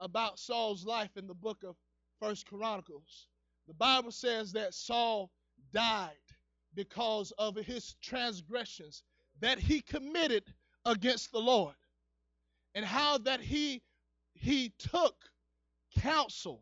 about 0.00 0.38
Saul's 0.38 0.84
life 0.84 1.16
in 1.16 1.26
the 1.26 1.34
book 1.34 1.62
of 1.64 1.76
First 2.20 2.46
Chronicles, 2.46 3.26
the 3.66 3.74
Bible 3.74 4.10
says 4.10 4.52
that 4.52 4.74
Saul 4.74 5.30
died 5.72 6.10
because 6.74 7.32
of 7.38 7.56
his 7.56 7.94
transgressions 8.02 9.02
that 9.40 9.58
he 9.58 9.80
committed 9.80 10.44
against 10.84 11.32
the 11.32 11.40
Lord 11.40 11.74
and 12.74 12.84
how 12.84 13.18
that 13.18 13.40
he 13.40 13.82
he 14.34 14.72
took 14.78 15.14
counsel 15.98 16.60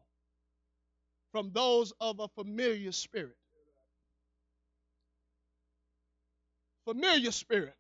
from 1.33 1.51
those 1.53 1.93
of 2.01 2.19
a 2.19 2.29
familiar 2.29 2.93
spirit. 2.93 3.37
Familiar 6.85 7.31
spirit. 7.31 7.78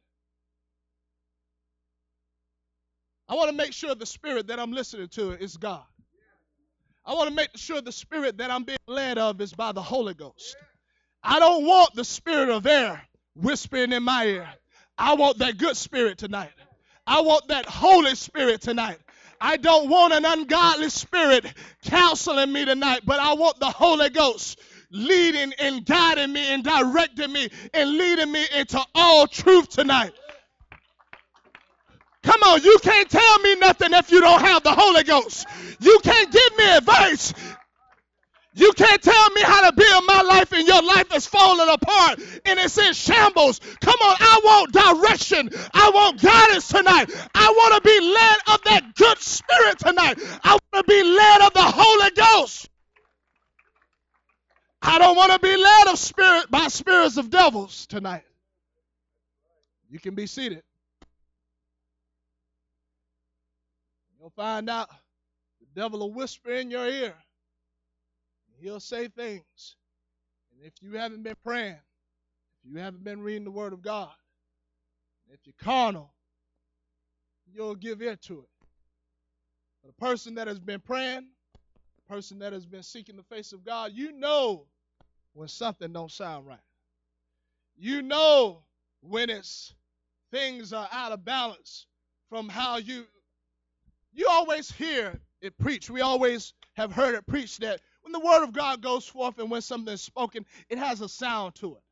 I 3.28 3.34
want 3.34 3.50
to 3.50 3.56
make 3.56 3.72
sure 3.72 3.94
the 3.94 4.06
spirit 4.06 4.46
that 4.46 4.58
I'm 4.58 4.72
listening 4.72 5.08
to 5.08 5.32
is 5.32 5.56
God. 5.56 5.84
I 7.04 7.14
want 7.14 7.28
to 7.28 7.34
make 7.34 7.50
sure 7.56 7.80
the 7.80 7.92
spirit 7.92 8.38
that 8.38 8.50
I'm 8.50 8.64
being 8.64 8.78
led 8.86 9.18
of 9.18 9.40
is 9.40 9.52
by 9.52 9.72
the 9.72 9.82
Holy 9.82 10.14
Ghost. 10.14 10.56
I 11.22 11.38
don't 11.38 11.64
want 11.64 11.94
the 11.94 12.04
spirit 12.04 12.48
of 12.48 12.66
air 12.66 13.00
whispering 13.34 13.92
in 13.92 14.02
my 14.02 14.24
ear. 14.26 14.48
I 14.96 15.14
want 15.14 15.38
that 15.38 15.58
good 15.58 15.76
spirit 15.76 16.18
tonight. 16.18 16.52
I 17.06 17.20
want 17.20 17.48
that 17.48 17.66
Holy 17.66 18.14
Spirit 18.14 18.60
tonight. 18.60 18.98
I 19.40 19.56
don't 19.56 19.88
want 19.88 20.12
an 20.12 20.24
ungodly 20.24 20.90
spirit 20.90 21.46
counseling 21.84 22.52
me 22.52 22.64
tonight, 22.64 23.02
but 23.06 23.20
I 23.20 23.34
want 23.34 23.58
the 23.60 23.70
Holy 23.70 24.10
Ghost 24.10 24.58
leading 24.90 25.52
and 25.58 25.86
guiding 25.86 26.32
me 26.32 26.52
and 26.52 26.64
directing 26.64 27.32
me 27.32 27.48
and 27.72 27.96
leading 27.96 28.32
me 28.32 28.44
into 28.54 28.84
all 28.94 29.26
truth 29.26 29.68
tonight. 29.68 30.12
Come 32.28 32.42
on, 32.42 32.62
you 32.62 32.78
can't 32.82 33.08
tell 33.08 33.38
me 33.38 33.56
nothing 33.56 33.94
if 33.94 34.10
you 34.10 34.20
don't 34.20 34.42
have 34.42 34.62
the 34.62 34.70
Holy 34.70 35.02
Ghost. 35.02 35.46
You 35.80 35.98
can't 36.04 36.30
give 36.30 36.58
me 36.58 36.76
advice. 36.76 37.32
You 38.52 38.70
can't 38.72 39.00
tell 39.00 39.30
me 39.30 39.40
how 39.40 39.70
to 39.70 39.74
build 39.74 40.04
my 40.06 40.20
life 40.20 40.52
and 40.52 40.68
your 40.68 40.82
life 40.82 41.06
is 41.14 41.26
falling 41.26 41.70
apart 41.70 42.20
and 42.44 42.58
it's 42.58 42.76
in 42.76 42.92
shambles. 42.92 43.60
Come 43.80 43.98
on, 43.98 44.16
I 44.20 44.40
want 44.44 44.72
direction. 44.72 45.48
I 45.72 45.90
want 45.94 46.20
guidance 46.20 46.68
tonight. 46.68 47.10
I 47.34 47.48
want 47.48 47.76
to 47.76 47.88
be 47.88 47.98
led 47.98 48.54
of 48.54 48.62
that 48.64 48.94
good 48.94 49.18
spirit 49.20 49.78
tonight. 49.78 50.18
I 50.44 50.50
want 50.50 50.62
to 50.74 50.84
be 50.84 51.02
led 51.02 51.40
of 51.40 51.54
the 51.54 51.62
Holy 51.62 52.10
Ghost. 52.10 52.68
I 54.82 54.98
don't 54.98 55.16
want 55.16 55.32
to 55.32 55.38
be 55.38 55.56
led 55.56 55.86
of 55.86 55.98
spirit 55.98 56.50
by 56.50 56.68
spirits 56.68 57.16
of 57.16 57.30
devils 57.30 57.86
tonight. 57.86 58.24
You 59.88 59.98
can 59.98 60.14
be 60.14 60.26
seated. 60.26 60.62
You'll 64.28 64.44
find 64.44 64.68
out 64.68 64.90
the 65.58 65.80
devil 65.80 66.00
will 66.00 66.12
whisper 66.12 66.50
in 66.50 66.70
your 66.70 66.86
ear. 66.86 67.14
He'll 68.60 68.78
say 68.78 69.08
things. 69.08 69.76
And 70.52 70.66
if 70.66 70.74
you 70.82 70.98
haven't 70.98 71.22
been 71.22 71.36
praying, 71.42 71.78
if 72.62 72.70
you 72.70 72.78
haven't 72.78 73.04
been 73.04 73.22
reading 73.22 73.44
the 73.44 73.50
Word 73.50 73.72
of 73.72 73.80
God, 73.80 74.12
if 75.32 75.40
you're 75.46 75.54
carnal, 75.58 76.12
you'll 77.50 77.74
give 77.74 78.02
ear 78.02 78.16
to 78.16 78.40
it. 78.40 78.66
But 79.82 79.92
a 79.92 80.04
person 80.04 80.34
that 80.34 80.46
has 80.46 80.58
been 80.58 80.80
praying, 80.80 81.26
a 82.06 82.12
person 82.12 82.38
that 82.40 82.52
has 82.52 82.66
been 82.66 82.82
seeking 82.82 83.16
the 83.16 83.22
face 83.22 83.54
of 83.54 83.64
God, 83.64 83.92
you 83.94 84.12
know 84.12 84.66
when 85.32 85.48
something 85.48 85.90
don't 85.90 86.12
sound 86.12 86.46
right. 86.46 86.58
You 87.78 88.02
know 88.02 88.64
when 89.00 89.30
it's 89.30 89.72
things 90.30 90.74
are 90.74 90.88
out 90.92 91.12
of 91.12 91.24
balance 91.24 91.86
from 92.28 92.50
how 92.50 92.76
you 92.76 93.06
you 94.18 94.26
always 94.28 94.70
hear 94.70 95.18
it 95.40 95.56
preached. 95.58 95.90
We 95.90 96.00
always 96.00 96.52
have 96.74 96.92
heard 96.92 97.14
it 97.14 97.26
preached 97.26 97.60
that 97.60 97.80
when 98.02 98.12
the 98.12 98.20
word 98.20 98.42
of 98.42 98.52
God 98.52 98.82
goes 98.82 99.06
forth 99.06 99.38
and 99.38 99.50
when 99.50 99.62
something 99.62 99.94
is 99.94 100.02
spoken, 100.02 100.44
it 100.68 100.78
has 100.78 101.00
a 101.00 101.08
sound 101.08 101.54
to 101.56 101.76
it. 101.76 101.82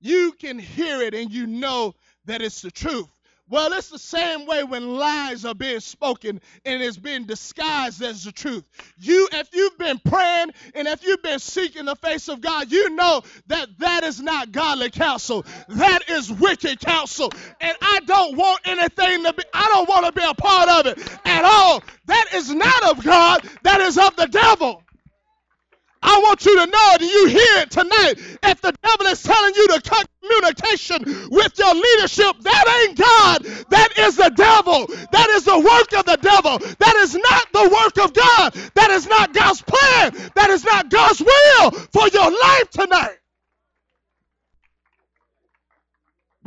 You 0.00 0.32
can 0.32 0.58
hear 0.58 1.00
it 1.02 1.14
and 1.14 1.30
you 1.30 1.46
know 1.46 1.94
that 2.26 2.42
it's 2.42 2.62
the 2.62 2.70
truth. 2.70 3.08
Well, 3.50 3.72
it's 3.72 3.88
the 3.88 3.98
same 3.98 4.46
way 4.46 4.62
when 4.62 4.96
lies 4.96 5.44
are 5.44 5.56
being 5.56 5.80
spoken 5.80 6.40
and 6.64 6.82
it's 6.82 6.96
being 6.96 7.24
disguised 7.24 8.00
as 8.00 8.22
the 8.22 8.30
truth. 8.30 8.62
You, 9.00 9.28
if 9.32 9.48
you've 9.52 9.76
been 9.76 9.98
praying 9.98 10.52
and 10.72 10.86
if 10.86 11.02
you've 11.02 11.22
been 11.22 11.40
seeking 11.40 11.86
the 11.86 11.96
face 11.96 12.28
of 12.28 12.40
God, 12.40 12.70
you 12.70 12.90
know 12.90 13.22
that 13.48 13.68
that 13.78 14.04
is 14.04 14.20
not 14.20 14.52
godly 14.52 14.90
counsel. 14.90 15.44
That 15.68 16.08
is 16.08 16.30
wicked 16.30 16.78
counsel. 16.78 17.32
And 17.60 17.76
I 17.82 18.00
don't 18.06 18.36
want 18.36 18.60
anything 18.66 19.24
to 19.24 19.32
be, 19.32 19.42
I 19.52 19.66
don't 19.66 19.88
want 19.88 20.06
to 20.06 20.12
be 20.12 20.24
a 20.24 20.34
part 20.34 20.68
of 20.68 20.86
it 20.86 21.18
at 21.24 21.44
all. 21.44 21.82
That 22.06 22.26
is 22.32 22.54
not 22.54 22.90
of 22.92 23.02
God, 23.02 23.44
that 23.64 23.80
is 23.80 23.98
of 23.98 24.14
the 24.14 24.26
devil. 24.26 24.84
I 26.02 26.18
want 26.20 26.44
you 26.44 26.54
to 26.56 26.66
know 26.66 26.96
that 26.98 27.02
you 27.02 27.26
hear 27.28 27.62
it 27.62 27.70
tonight. 27.70 28.14
If 28.42 28.60
the 28.62 28.72
devil 28.82 29.06
is 29.06 29.22
telling 29.22 29.54
you 29.54 29.68
to 29.68 29.80
cut 29.82 30.08
communication 30.22 31.28
with 31.30 31.58
your 31.58 31.74
leadership, 31.74 32.36
that 32.40 32.86
ain't 32.88 32.98
God. 32.98 33.44
That 33.70 33.98
is 33.98 34.16
the 34.16 34.30
devil. 34.30 34.86
That 35.12 35.28
is 35.30 35.44
the 35.44 35.58
work 35.58 35.92
of 35.98 36.06
the 36.06 36.18
devil. 36.20 36.58
That 36.78 36.96
is 36.96 37.14
not 37.14 37.52
the 37.52 37.68
work 37.68 38.04
of 38.04 38.14
God. 38.14 38.52
That 38.74 38.90
is 38.90 39.06
not 39.06 39.34
God's 39.34 39.62
plan. 39.62 40.30
That 40.34 40.50
is 40.50 40.64
not 40.64 40.90
God's 40.90 41.20
will 41.20 41.70
for 41.92 42.08
your 42.08 42.30
life 42.30 42.70
tonight. 42.70 43.19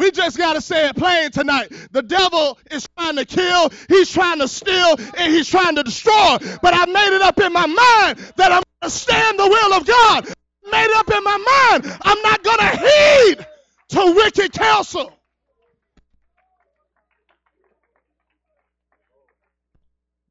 We 0.04 0.12
just 0.12 0.38
got 0.38 0.56
to 0.56 0.62
say 0.62 0.90
it 0.90 0.98
plain 0.98 1.32
tonight. 1.32 1.72
The 1.92 2.02
devil 2.02 2.60
is 2.70 2.86
trying 2.98 3.16
to 3.16 3.24
kill, 3.24 3.70
he's 3.88 4.12
trying 4.12 4.40
to 4.40 4.50
steal, 4.50 4.98
and 5.18 5.34
he's 5.34 5.48
trying 5.48 5.78
to 5.78 5.84
destroy. 5.84 6.40
But 6.62 6.74
I 6.74 6.86
made 6.88 7.16
it 7.16 7.22
up 7.22 7.40
in 7.40 7.54
my 7.54 7.66
mind 7.66 8.20
that 8.36 8.52
I'm 8.52 8.64
going 8.64 8.82
to 8.82 8.90
stand 8.90 9.40
the 9.40 9.48
will 9.48 9.74
of 9.74 9.86
God. 9.86 10.26
made 10.70 10.84
it 10.84 10.98
up 10.98 11.10
in 11.10 11.24
my 11.24 11.72
mind. 11.72 12.00
I'm 12.02 12.22
not 12.22 12.44
going 12.44 12.58
to 12.58 12.78
heed 12.78 13.48
to 13.92 14.14
wicked 14.14 14.52
counsel. 14.52 15.14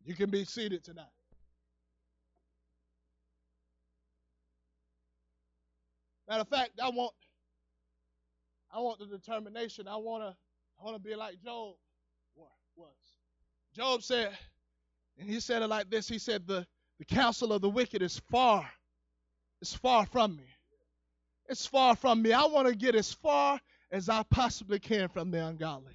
You 0.04 0.14
can 0.14 0.28
be 0.28 0.44
seated 0.44 0.84
tonight. 0.84 1.06
Matter 6.28 6.42
of 6.42 6.48
fact, 6.48 6.72
I 6.82 6.90
want 6.90 7.14
I 8.72 8.80
want 8.80 8.98
the 8.98 9.06
determination. 9.06 9.86
I 9.86 9.96
want 9.96 10.22
to 10.22 10.36
I 10.80 10.84
want 10.84 10.96
to 10.96 11.02
be 11.02 11.14
like 11.14 11.42
Job 11.42 11.74
was. 12.76 12.88
Job 13.74 14.02
said, 14.02 14.36
and 15.18 15.28
he 15.28 15.40
said 15.40 15.62
it 15.62 15.68
like 15.68 15.90
this. 15.90 16.08
He 16.08 16.18
said, 16.18 16.46
the, 16.46 16.66
the 16.98 17.04
counsel 17.04 17.52
of 17.52 17.62
the 17.62 17.70
wicked 17.70 18.02
is 18.02 18.20
far. 18.30 18.68
It's 19.60 19.74
far 19.74 20.06
from 20.06 20.36
me. 20.36 20.44
It's 21.48 21.66
far 21.66 21.96
from 21.96 22.22
me. 22.22 22.32
I 22.32 22.44
want 22.46 22.68
to 22.68 22.74
get 22.74 22.94
as 22.94 23.12
far 23.12 23.60
as 23.90 24.08
I 24.08 24.22
possibly 24.24 24.78
can 24.78 25.08
from 25.08 25.30
the 25.30 25.44
ungodly. 25.44 25.94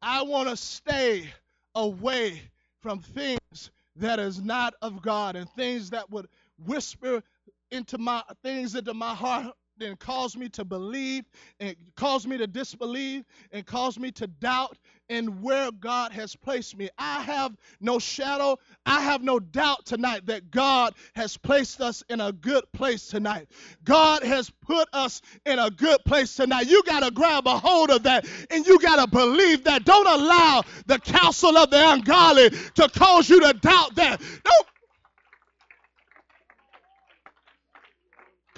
I 0.00 0.22
want 0.22 0.48
to 0.48 0.56
stay 0.56 1.28
away 1.74 2.40
from 2.80 3.00
things 3.00 3.70
that 3.96 4.18
is 4.18 4.40
not 4.40 4.74
of 4.80 5.02
God 5.02 5.36
and 5.36 5.48
things 5.50 5.90
that 5.90 6.10
would 6.10 6.28
whisper 6.64 7.22
into 7.70 7.98
my 7.98 8.22
things 8.42 8.74
into 8.74 8.94
my 8.94 9.14
heart 9.14 9.54
and 9.82 9.98
cause 9.98 10.36
me 10.36 10.48
to 10.50 10.64
believe 10.64 11.24
and 11.60 11.76
cause 11.96 12.26
me 12.26 12.38
to 12.38 12.46
disbelieve 12.46 13.24
and 13.52 13.64
cause 13.64 13.98
me 13.98 14.10
to 14.12 14.26
doubt 14.26 14.76
in 15.08 15.40
where 15.40 15.70
God 15.72 16.12
has 16.12 16.36
placed 16.36 16.76
me. 16.76 16.90
I 16.98 17.22
have 17.22 17.56
no 17.80 17.98
shadow, 17.98 18.58
I 18.84 19.00
have 19.00 19.22
no 19.22 19.38
doubt 19.38 19.86
tonight 19.86 20.26
that 20.26 20.50
God 20.50 20.94
has 21.14 21.36
placed 21.36 21.80
us 21.80 22.02
in 22.08 22.20
a 22.20 22.32
good 22.32 22.70
place 22.72 23.08
tonight. 23.08 23.48
God 23.84 24.22
has 24.22 24.50
put 24.50 24.88
us 24.92 25.22
in 25.46 25.58
a 25.58 25.70
good 25.70 26.04
place 26.04 26.34
tonight. 26.34 26.66
You 26.66 26.82
got 26.84 27.02
to 27.02 27.10
grab 27.10 27.46
a 27.46 27.58
hold 27.58 27.90
of 27.90 28.02
that 28.02 28.26
and 28.50 28.66
you 28.66 28.78
got 28.78 29.02
to 29.02 29.10
believe 29.10 29.64
that. 29.64 29.84
Don't 29.84 30.06
allow 30.06 30.62
the 30.86 30.98
counsel 30.98 31.56
of 31.56 31.70
the 31.70 31.92
ungodly 31.92 32.50
to 32.50 32.88
cause 32.90 33.28
you 33.30 33.40
to 33.40 33.52
doubt 33.54 33.94
that. 33.94 34.20
Don't 34.20 34.66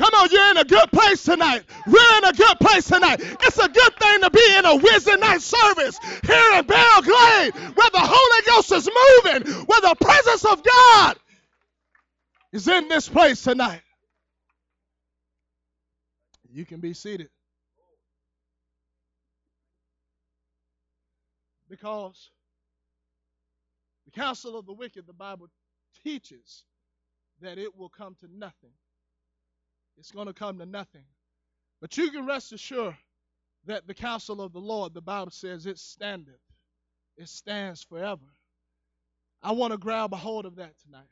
Come 0.00 0.14
on, 0.14 0.30
you're 0.30 0.50
in 0.52 0.56
a 0.56 0.64
good 0.64 0.90
place 0.92 1.24
tonight. 1.24 1.62
We're 1.86 2.18
in 2.18 2.24
a 2.24 2.32
good 2.32 2.58
place 2.58 2.86
tonight. 2.88 3.20
It's 3.20 3.58
a 3.58 3.68
good 3.68 3.96
thing 3.98 4.20
to 4.22 4.30
be 4.30 4.54
in 4.56 4.64
a 4.64 4.76
Wednesday 4.76 5.16
night 5.16 5.42
service 5.42 5.98
here 6.24 6.58
in 6.58 6.64
Belle 6.64 7.02
Glade 7.02 7.54
where 7.76 7.90
the 7.90 8.00
Holy 8.00 8.46
Ghost 8.46 8.72
is 8.72 8.88
moving, 8.88 9.66
where 9.66 9.80
the 9.82 9.94
presence 10.00 10.46
of 10.46 10.64
God 10.64 11.18
is 12.50 12.66
in 12.66 12.88
this 12.88 13.10
place 13.10 13.42
tonight. 13.42 13.82
You 16.50 16.64
can 16.64 16.80
be 16.80 16.94
seated. 16.94 17.28
Because 21.68 22.30
the 24.06 24.12
counsel 24.12 24.58
of 24.58 24.64
the 24.64 24.72
wicked, 24.72 25.06
the 25.06 25.12
Bible 25.12 25.50
teaches 26.02 26.64
that 27.42 27.58
it 27.58 27.76
will 27.76 27.90
come 27.90 28.16
to 28.20 28.28
nothing 28.34 28.72
it's 29.98 30.10
going 30.10 30.26
to 30.26 30.32
come 30.32 30.58
to 30.58 30.66
nothing. 30.66 31.04
But 31.80 31.96
you 31.96 32.10
can 32.10 32.26
rest 32.26 32.52
assured 32.52 32.96
that 33.66 33.86
the 33.86 33.94
counsel 33.94 34.40
of 34.40 34.52
the 34.52 34.60
Lord, 34.60 34.94
the 34.94 35.00
Bible 35.00 35.30
says, 35.30 35.66
it 35.66 35.78
standeth, 35.78 36.40
it 37.16 37.28
stands 37.28 37.82
forever. 37.82 38.24
I 39.42 39.52
want 39.52 39.72
to 39.72 39.78
grab 39.78 40.12
a 40.12 40.16
hold 40.16 40.46
of 40.46 40.56
that 40.56 40.78
tonight. 40.84 41.08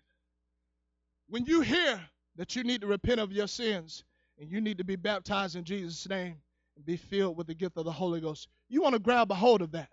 When 1.28 1.44
you 1.44 1.60
hear 1.60 2.00
that 2.36 2.56
you 2.56 2.64
need 2.64 2.82
to 2.82 2.86
repent 2.86 3.20
of 3.20 3.32
your 3.32 3.46
sins 3.46 4.04
and 4.38 4.50
you 4.50 4.60
need 4.60 4.78
to 4.78 4.84
be 4.84 4.96
baptized 4.96 5.56
in 5.56 5.64
Jesus' 5.64 6.08
name 6.08 6.36
and 6.76 6.84
be 6.84 6.96
filled 6.96 7.36
with 7.36 7.46
the 7.46 7.54
gift 7.54 7.76
of 7.76 7.84
the 7.84 7.92
Holy 7.92 8.20
Ghost, 8.20 8.48
you 8.68 8.82
want 8.82 8.94
to 8.94 8.98
grab 8.98 9.30
a 9.30 9.34
hold 9.34 9.62
of 9.62 9.72
that. 9.72 9.88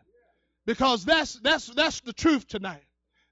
Because 0.66 1.06
that's 1.06 1.34
that's 1.36 1.68
that's 1.68 2.02
the 2.02 2.14
truth 2.14 2.48
tonight. 2.48 2.84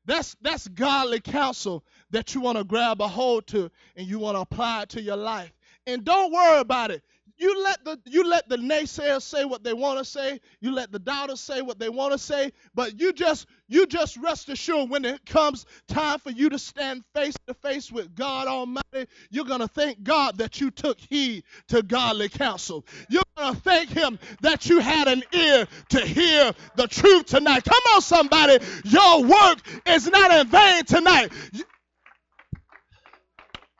That's 0.06 0.36
that's 0.42 0.68
godly 0.68 1.22
counsel 1.22 1.84
that 2.12 2.36
you 2.36 2.42
want 2.42 2.58
to 2.58 2.63
grab 2.63 3.02
a 3.02 3.08
hold 3.08 3.48
to 3.48 3.72
and 3.96 4.08
you 4.08 4.20
want 4.20 4.36
to 4.36 4.42
apply 4.42 4.84
it 4.84 4.89
to 4.89 5.02
your 5.02 5.16
life. 5.16 5.52
And 5.88 6.04
don't 6.04 6.32
worry 6.32 6.60
about 6.60 6.92
it. 6.92 7.04
You 7.38 7.63
let 7.63 7.84
the 7.84 8.00
you 8.06 8.30
let 8.30 8.48
the 8.48 8.58
naysayers 8.58 9.24
say 9.24 9.46
what 9.46 9.63
they 9.63 9.74
want 9.74 10.00
to 10.00 10.06
say. 10.06 10.39
You 10.60 10.72
let 10.72 10.92
the 10.92 11.00
doubters 11.00 11.39
say 11.39 11.62
what 11.62 11.80
they 11.80 11.89
want 11.89 12.12
to 12.12 12.18
say. 12.18 12.52
But 12.76 13.00
you 13.00 13.12
just 13.13 13.48
you 13.74 13.88
just 13.88 14.18
rest 14.18 14.50
assured 14.50 14.90
when 14.90 15.04
it 15.04 15.26
comes 15.26 15.66
time 15.88 16.20
for 16.20 16.30
you 16.30 16.50
to 16.50 16.60
stand 16.60 17.04
face 17.16 17.36
to 17.48 17.54
face 17.56 17.92
with 17.92 18.16
God 18.16 18.48
Almighty, 18.48 19.08
you're 19.32 19.46
gonna 19.46 19.68
thank 19.68 20.04
God 20.04 20.38
that 20.38 20.62
you 20.62 20.70
took 20.70 21.00
heed 21.00 21.44
to 21.70 21.82
godly 21.82 22.30
counsel. 22.30 22.86
You're 23.10 23.24
gonna 23.36 23.56
thank 23.56 23.90
Him 23.90 24.20
that 24.42 24.68
you 24.68 24.80
had 24.80 25.08
an 25.08 25.24
ear 25.34 25.68
to 25.90 26.02
hear 26.02 26.54
the 26.76 26.88
truth 26.88 27.26
tonight. 27.26 27.64
Come 27.64 27.82
on, 27.96 28.02
somebody, 28.02 28.60
your 28.84 29.24
work 29.24 29.60
is 29.88 30.08
not 30.08 30.32
in 30.32 30.48
vain 30.48 30.86
tonight. 30.86 31.32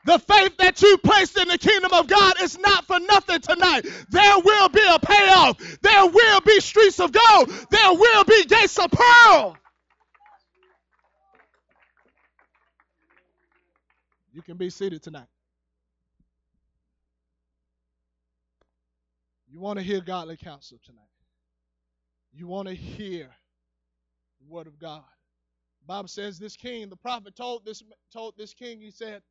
The 0.06 0.18
faith 0.18 0.56
that 0.58 0.82
you 0.82 0.98
placed 0.98 1.38
in 1.38 1.48
the 1.48 1.56
kingdom 1.56 1.92
of 1.94 2.06
God 2.08 2.34
is 2.42 2.58
not 2.58 2.84
for 2.84 3.00
nothing 3.00 3.40
tonight. 3.40 3.86
There 4.10 4.38
will 4.38 4.68
be 4.68 4.84
a 4.86 4.98
payoff. 4.98 5.56
There 5.80 6.06
will 6.06 6.40
be 6.40 6.60
streets 6.60 7.00
of 7.00 7.12
gold. 7.12 7.48
There 7.70 7.92
will 7.92 8.24
be 8.24 8.44
gates 8.44 8.78
of 8.78 8.90
pearl. 8.90 9.56
You 14.34 14.42
can 14.42 14.56
be 14.56 14.68
seated 14.68 15.00
tonight. 15.00 15.28
You 19.48 19.60
want 19.60 19.78
to 19.78 19.84
hear 19.84 20.00
godly 20.00 20.36
counsel 20.36 20.80
tonight. 20.84 21.02
You 22.32 22.48
want 22.48 22.66
to 22.66 22.74
hear 22.74 23.30
the 24.40 24.52
word 24.52 24.66
of 24.66 24.80
God. 24.80 25.04
The 25.82 25.86
Bible 25.86 26.08
says 26.08 26.40
this 26.40 26.56
king, 26.56 26.88
the 26.88 26.96
prophet 26.96 27.36
told 27.36 27.64
this 27.64 27.80
told 28.12 28.34
this 28.36 28.52
king, 28.52 28.80
he 28.80 28.90
said, 28.90 29.22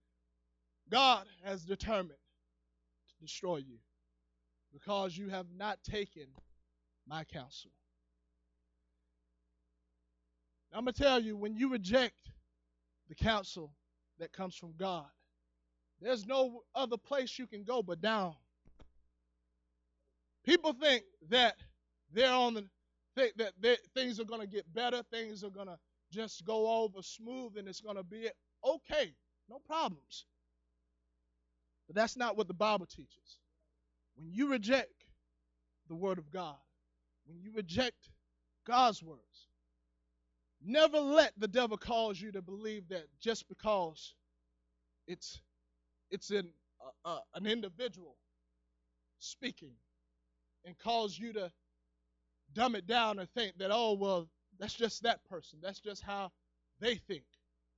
God 0.90 1.26
has 1.44 1.66
determined 1.66 2.12
to 2.12 3.16
destroy 3.20 3.58
you 3.58 3.80
because 4.72 5.18
you 5.18 5.28
have 5.28 5.48
not 5.58 5.84
taken 5.84 6.28
my 7.06 7.26
counsel. 7.26 7.72
I'm 10.74 10.86
going 10.86 10.94
to 10.94 11.04
tell 11.04 11.20
you 11.20 11.36
when 11.36 11.58
you 11.58 11.70
reject 11.70 12.16
the 13.10 13.16
counsel 13.16 13.74
that 14.20 14.34
comes 14.34 14.56
from 14.56 14.74
God, 14.78 15.06
there's 16.02 16.26
no 16.26 16.64
other 16.76 16.98
place 16.98 17.38
you 17.40 17.48
can 17.48 17.64
go 17.64 17.82
but 17.82 18.02
down. 18.02 18.36
People 20.46 20.74
think 20.74 21.04
that 21.30 21.56
they're 22.12 22.32
on 22.32 22.54
the 22.54 22.66
think 23.16 23.34
that 23.38 23.54
things 23.94 24.20
are 24.20 24.26
going 24.26 24.42
to 24.42 24.48
get 24.48 24.72
better, 24.74 25.04
things 25.12 25.44
are 25.44 25.50
going 25.50 25.68
to 25.68 25.78
just 26.12 26.46
go 26.46 26.84
over 26.84 27.02
smooth, 27.02 27.58
and 27.58 27.68
it's 27.68 27.82
going 27.82 27.96
to 27.96 28.04
be 28.04 28.28
okay, 28.66 29.14
no 29.50 29.60
problems. 29.60 30.26
But 31.88 31.96
that's 31.96 32.18
not 32.18 32.38
what 32.38 32.48
the 32.48 32.54
Bible 32.54 32.86
teaches. 32.86 33.40
When 34.16 34.32
you 34.32 34.50
reject 34.50 35.06
the 35.90 35.96
Word 35.96 36.18
of 36.18 36.32
God, 36.32 36.58
when 37.26 37.40
you 37.40 37.52
reject 37.56 38.10
God's 38.66 39.04
words, 39.04 39.22
never 40.66 41.00
let 41.00 41.34
the 41.38 41.48
devil 41.48 41.78
cause 41.78 42.22
you 42.22 42.32
to 42.32 42.42
believe 42.42 42.88
that 42.90 43.06
just 43.22 43.48
because 43.50 44.16
it's 45.08 45.42
it's 46.12 46.32
in 46.32 46.48
uh, 47.06 47.10
uh, 47.10 47.20
an 47.36 47.46
individual 47.48 48.16
speaking 49.20 49.72
and 50.66 50.78
cause 50.80 51.18
you 51.18 51.34
to 51.34 51.52
dumb 52.54 52.76
it 52.76 52.88
down 52.88 53.20
and 53.20 53.30
think 53.32 53.58
that 53.58 53.72
oh 53.72 53.94
well 53.94 54.28
that's 54.60 54.74
just 54.74 55.04
that 55.04 55.24
person. 55.26 55.60
That's 55.62 55.80
just 55.80 56.02
how 56.04 56.32
they 56.80 56.96
think. 56.96 57.24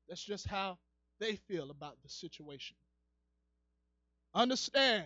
That's 0.07 0.23
just 0.23 0.47
how 0.47 0.77
they 1.19 1.35
feel 1.35 1.71
about 1.71 1.97
the 2.03 2.09
situation. 2.09 2.75
Understand 4.33 5.05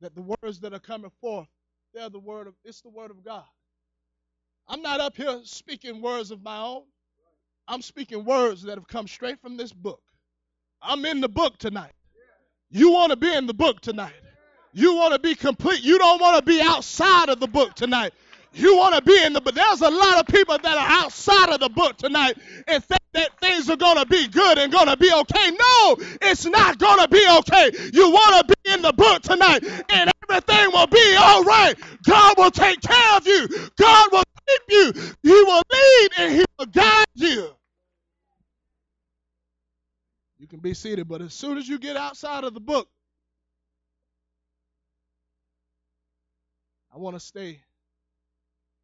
that 0.00 0.14
the 0.14 0.22
words 0.22 0.60
that 0.60 0.72
are 0.72 0.80
coming 0.80 1.10
forth, 1.20 1.48
they're 1.94 2.08
the 2.08 2.18
word 2.18 2.46
of 2.46 2.54
it's 2.64 2.80
the 2.80 2.88
word 2.90 3.10
of 3.10 3.24
God. 3.24 3.44
I'm 4.68 4.82
not 4.82 5.00
up 5.00 5.16
here 5.16 5.40
speaking 5.44 6.00
words 6.00 6.30
of 6.30 6.42
my 6.42 6.58
own. 6.58 6.82
I'm 7.68 7.82
speaking 7.82 8.24
words 8.24 8.62
that 8.62 8.78
have 8.78 8.88
come 8.88 9.06
straight 9.06 9.40
from 9.40 9.56
this 9.56 9.72
book. 9.72 10.02
I'm 10.80 11.04
in 11.04 11.20
the 11.20 11.28
book 11.28 11.58
tonight. 11.58 11.92
You 12.70 12.90
want 12.90 13.10
to 13.10 13.16
be 13.16 13.32
in 13.32 13.46
the 13.46 13.54
book 13.54 13.80
tonight. 13.80 14.14
You 14.72 14.94
want 14.96 15.12
to 15.12 15.18
be 15.18 15.34
complete. 15.34 15.82
You 15.82 15.98
don't 15.98 16.20
want 16.20 16.38
to 16.38 16.42
be 16.42 16.60
outside 16.60 17.28
of 17.28 17.38
the 17.38 17.46
book 17.46 17.74
tonight. 17.74 18.14
You 18.54 18.76
want 18.76 18.94
to 18.94 19.02
be 19.02 19.22
in 19.24 19.32
the 19.32 19.40
book. 19.40 19.54
There's 19.54 19.80
a 19.80 19.90
lot 19.90 20.18
of 20.20 20.26
people 20.26 20.58
that 20.58 20.76
are 20.76 21.04
outside 21.04 21.50
of 21.50 21.60
the 21.60 21.68
book 21.68 21.96
tonight 21.96 22.36
and 22.66 22.84
think 22.84 23.00
that 23.12 23.38
things 23.40 23.70
are 23.70 23.76
going 23.76 23.98
to 23.98 24.06
be 24.06 24.28
good 24.28 24.58
and 24.58 24.72
going 24.72 24.88
to 24.88 24.96
be 24.96 25.10
okay. 25.12 25.50
No, 25.50 25.96
it's 26.22 26.44
not 26.46 26.78
going 26.78 26.98
to 26.98 27.08
be 27.08 27.24
okay. 27.38 27.70
You 27.92 28.10
want 28.10 28.48
to 28.48 28.54
be 28.54 28.72
in 28.72 28.82
the 28.82 28.92
book 28.92 29.22
tonight 29.22 29.64
and 29.90 30.10
everything 30.28 30.70
will 30.72 30.86
be 30.86 31.16
all 31.18 31.44
right. 31.44 31.74
God 32.04 32.34
will 32.36 32.50
take 32.50 32.80
care 32.80 33.16
of 33.16 33.26
you. 33.26 33.48
God 33.76 34.08
will 34.12 34.22
keep 34.48 34.62
you. 34.68 34.92
He 35.22 35.42
will 35.42 35.62
lead 35.70 36.08
and 36.18 36.32
He 36.34 36.44
will 36.58 36.66
guide 36.66 37.04
you. 37.14 37.50
You 40.38 40.48
can 40.48 40.60
be 40.60 40.74
seated, 40.74 41.08
but 41.08 41.22
as 41.22 41.32
soon 41.32 41.58
as 41.58 41.68
you 41.68 41.78
get 41.78 41.96
outside 41.96 42.44
of 42.44 42.54
the 42.54 42.60
book, 42.60 42.88
I 46.92 46.98
want 46.98 47.16
to 47.16 47.20
stay 47.20 47.60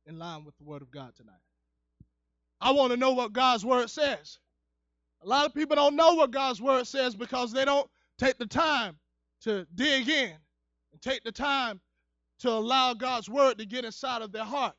in 0.06 0.18
line 0.18 0.44
with 0.44 0.56
the 0.58 0.64
Word 0.64 0.82
of 0.82 0.90
God 0.90 1.14
tonight. 1.16 1.34
I 2.60 2.70
want 2.72 2.92
to 2.92 2.96
know 2.96 3.12
what 3.12 3.32
God's 3.32 3.64
Word 3.64 3.90
says. 3.90 4.38
A 5.22 5.26
lot 5.26 5.46
of 5.46 5.54
people 5.54 5.76
don't 5.76 5.96
know 5.96 6.14
what 6.14 6.30
God's 6.30 6.62
Word 6.62 6.86
says 6.86 7.14
because 7.14 7.52
they 7.52 7.64
don't 7.64 7.88
take 8.18 8.38
the 8.38 8.46
time 8.46 8.96
to 9.42 9.66
dig 9.74 10.08
in 10.08 10.32
and 10.92 11.02
take 11.02 11.22
the 11.24 11.32
time 11.32 11.80
to 12.40 12.50
allow 12.50 12.94
God's 12.94 13.28
word 13.28 13.58
to 13.58 13.66
get 13.66 13.84
inside 13.84 14.22
of 14.22 14.32
their 14.32 14.44
heart. 14.44 14.74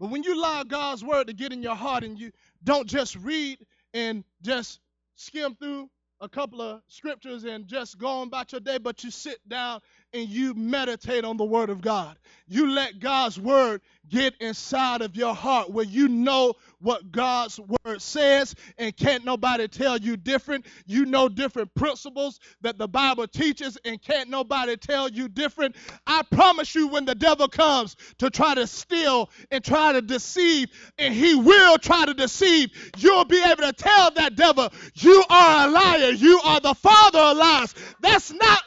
But 0.00 0.10
when 0.10 0.22
you 0.24 0.34
allow 0.34 0.64
God's 0.64 1.04
word 1.04 1.28
to 1.28 1.34
get 1.34 1.52
in 1.52 1.62
your 1.62 1.76
heart 1.76 2.04
and 2.04 2.18
you 2.18 2.32
don't 2.64 2.88
just 2.88 3.16
read 3.16 3.58
and 3.94 4.24
just 4.42 4.80
skim 5.16 5.54
through 5.56 5.90
a 6.22 6.28
couple 6.28 6.62
of 6.62 6.82
scriptures 6.88 7.44
and 7.44 7.66
just 7.66 7.98
go 7.98 8.08
on 8.08 8.28
about 8.28 8.52
your 8.52 8.62
day, 8.62 8.78
but 8.78 9.04
you 9.04 9.10
sit 9.10 9.38
down 9.48 9.80
and 10.12 10.28
you 10.28 10.54
meditate 10.54 11.24
on 11.24 11.36
the 11.36 11.44
Word 11.44 11.70
of 11.70 11.80
God. 11.80 12.16
You 12.48 12.70
let 12.70 12.98
God's 12.98 13.38
Word 13.38 13.80
get 14.08 14.34
inside 14.40 15.02
of 15.02 15.14
your 15.14 15.34
heart 15.34 15.70
where 15.70 15.84
you 15.84 16.08
know 16.08 16.54
what 16.80 17.12
God's 17.12 17.60
Word 17.60 18.02
says 18.02 18.54
and 18.76 18.96
can't 18.96 19.24
nobody 19.24 19.68
tell 19.68 19.96
you 19.98 20.16
different. 20.16 20.66
You 20.86 21.04
know 21.06 21.28
different 21.28 21.72
principles 21.74 22.40
that 22.62 22.76
the 22.76 22.88
Bible 22.88 23.28
teaches 23.28 23.78
and 23.84 24.02
can't 24.02 24.28
nobody 24.28 24.76
tell 24.76 25.08
you 25.08 25.28
different. 25.28 25.76
I 26.06 26.22
promise 26.22 26.74
you, 26.74 26.88
when 26.88 27.04
the 27.04 27.14
devil 27.14 27.46
comes 27.48 27.96
to 28.18 28.30
try 28.30 28.54
to 28.54 28.66
steal 28.66 29.30
and 29.50 29.62
try 29.62 29.92
to 29.92 30.02
deceive, 30.02 30.68
and 30.98 31.14
he 31.14 31.34
will 31.34 31.78
try 31.78 32.04
to 32.04 32.14
deceive, 32.14 32.70
you'll 32.96 33.24
be 33.24 33.42
able 33.42 33.62
to 33.62 33.72
tell 33.72 34.10
that 34.12 34.34
devil, 34.34 34.72
You 34.94 35.22
are 35.30 35.68
a 35.68 35.70
liar. 35.70 36.10
You 36.10 36.40
are 36.44 36.60
the 36.60 36.74
father 36.74 37.18
of 37.18 37.36
lies. 37.36 37.74
That's 38.00 38.32
not 38.32 38.62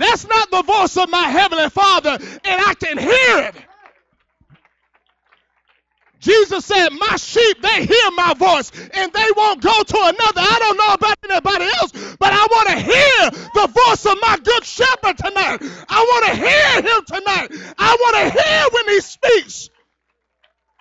that's 0.00 0.26
not 0.26 0.50
the 0.50 0.62
voice 0.62 0.96
of 0.96 1.10
my 1.10 1.28
heavenly 1.28 1.70
Father, 1.70 2.10
and 2.10 2.62
I 2.62 2.74
can 2.74 2.98
hear 2.98 3.38
it. 3.48 3.54
Jesus 6.20 6.66
said, 6.66 6.90
My 6.90 7.16
sheep, 7.16 7.62
they 7.62 7.86
hear 7.86 8.10
my 8.14 8.34
voice 8.34 8.70
and 8.92 9.12
they 9.12 9.26
won't 9.36 9.62
go 9.62 9.82
to 9.82 9.98
another. 9.98 10.40
I 10.40 10.56
don't 10.60 10.76
know 10.76 10.94
about 10.94 11.16
anybody 11.28 11.64
else, 11.64 12.16
but 12.18 12.32
I 12.32 12.46
want 12.50 12.68
to 12.68 12.76
hear 12.76 13.30
the 13.54 13.66
voice 13.72 14.04
of 14.04 14.18
my 14.20 14.38
good 14.42 14.64
shepherd 14.64 15.16
tonight. 15.16 15.58
I 15.88 16.00
want 16.02 16.26
to 16.26 16.36
hear 16.36 16.94
him 16.94 17.04
tonight. 17.06 17.74
I 17.78 17.96
want 17.98 18.16
to 18.16 18.42
hear 18.42 18.64
when 18.70 18.88
he 18.88 19.00
speaks 19.00 19.70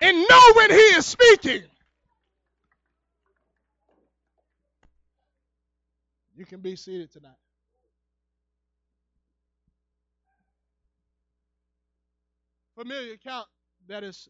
and 0.01 0.17
know 0.17 0.53
when 0.55 0.71
he 0.71 0.75
is 0.75 1.05
speaking. 1.05 1.63
You 6.35 6.45
can 6.45 6.59
be 6.59 6.75
seated 6.75 7.11
tonight. 7.11 7.31
Familiar 12.79 13.13
account 13.13 13.45
that 13.89 14.05
is 14.05 14.29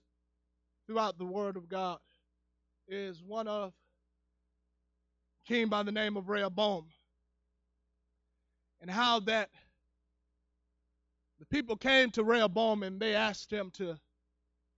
throughout 0.87 1.19
the 1.19 1.25
Word 1.25 1.55
of 1.55 1.69
God 1.69 1.99
is 2.87 3.21
one 3.21 3.47
of 3.47 3.73
king 5.47 5.67
by 5.67 5.83
the 5.83 5.91
name 5.91 6.17
of 6.17 6.29
Rehoboam, 6.29 6.85
and 8.81 8.89
how 8.89 9.19
that 9.21 9.49
the 11.39 11.45
people 11.45 11.75
came 11.75 12.09
to 12.11 12.23
Rehoboam 12.23 12.81
and 12.81 12.99
they 12.99 13.13
asked 13.13 13.53
him 13.53 13.69
to, 13.75 13.95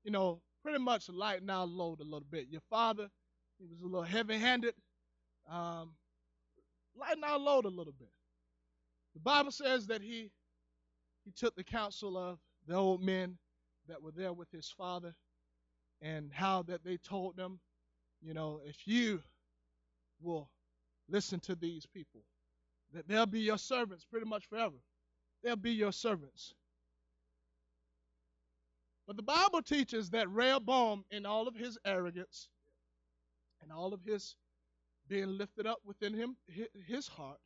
you 0.03 0.11
know, 0.11 0.41
pretty 0.63 0.79
much 0.79 1.07
lighten 1.07 1.49
our 1.49 1.65
load 1.65 2.01
a 2.01 2.03
little 2.03 2.27
bit. 2.29 2.47
Your 2.49 2.61
father, 2.69 3.07
he 3.57 3.65
was 3.67 3.79
a 3.81 3.85
little 3.85 4.03
heavy-handed. 4.03 4.75
Um, 5.49 5.91
lighten 6.93 7.23
our 7.23 7.39
load 7.39 7.63
a 7.63 7.69
little 7.69 7.93
bit. 7.97 8.11
The 9.13 9.21
Bible 9.21 9.51
says 9.51 9.87
that 9.87 10.01
he 10.01 10.29
he 11.23 11.31
took 11.31 11.55
the 11.55 11.63
counsel 11.63 12.17
of 12.17 12.37
the 12.67 12.75
old 12.75 13.01
men 13.01 13.37
that 13.91 14.01
were 14.01 14.11
there 14.11 14.31
with 14.31 14.49
his 14.51 14.73
father 14.77 15.13
and 16.01 16.31
how 16.31 16.61
that 16.63 16.81
they 16.81 16.95
told 16.95 17.35
them, 17.35 17.59
you 18.21 18.33
know, 18.33 18.61
if 18.65 18.87
you 18.87 19.21
will 20.21 20.49
listen 21.09 21.41
to 21.41 21.55
these 21.55 21.85
people, 21.85 22.21
that 22.93 23.05
they'll 23.09 23.25
be 23.25 23.41
your 23.41 23.57
servants 23.57 24.05
pretty 24.05 24.25
much 24.25 24.47
forever. 24.47 24.77
They'll 25.43 25.57
be 25.57 25.73
your 25.73 25.91
servants. 25.91 26.53
But 29.07 29.17
the 29.17 29.23
Bible 29.23 29.61
teaches 29.61 30.09
that 30.11 30.29
Rehoboam, 30.29 31.03
in 31.11 31.25
all 31.25 31.49
of 31.49 31.55
his 31.55 31.77
arrogance 31.85 32.47
and 33.61 33.73
all 33.73 33.93
of 33.93 34.05
his 34.05 34.37
being 35.09 35.37
lifted 35.37 35.67
up 35.67 35.79
within 35.83 36.13
him, 36.13 36.37
his 36.87 37.09
heart, 37.09 37.39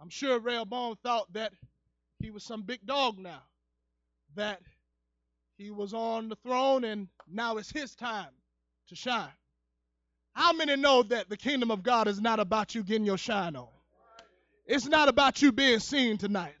I'm 0.00 0.10
sure 0.10 0.40
Rehoboam 0.40 0.96
thought 1.04 1.32
that 1.34 1.52
he 2.18 2.32
was 2.32 2.42
some 2.42 2.62
big 2.62 2.84
dog 2.84 3.18
now, 3.18 3.42
that 4.34 4.60
he 5.58 5.72
was 5.72 5.92
on 5.92 6.28
the 6.28 6.36
throne, 6.36 6.84
and 6.84 7.08
now 7.28 7.56
it's 7.56 7.70
his 7.70 7.94
time 7.96 8.30
to 8.88 8.94
shine. 8.94 9.28
How 10.32 10.52
many 10.52 10.76
know 10.76 11.02
that 11.02 11.28
the 11.28 11.36
kingdom 11.36 11.72
of 11.72 11.82
God 11.82 12.06
is 12.06 12.20
not 12.20 12.38
about 12.38 12.76
you 12.76 12.84
getting 12.84 13.04
your 13.04 13.18
shine 13.18 13.56
on? 13.56 13.66
It's 14.66 14.86
not 14.86 15.08
about 15.08 15.42
you 15.42 15.50
being 15.50 15.80
seen 15.80 16.16
tonight. 16.16 16.54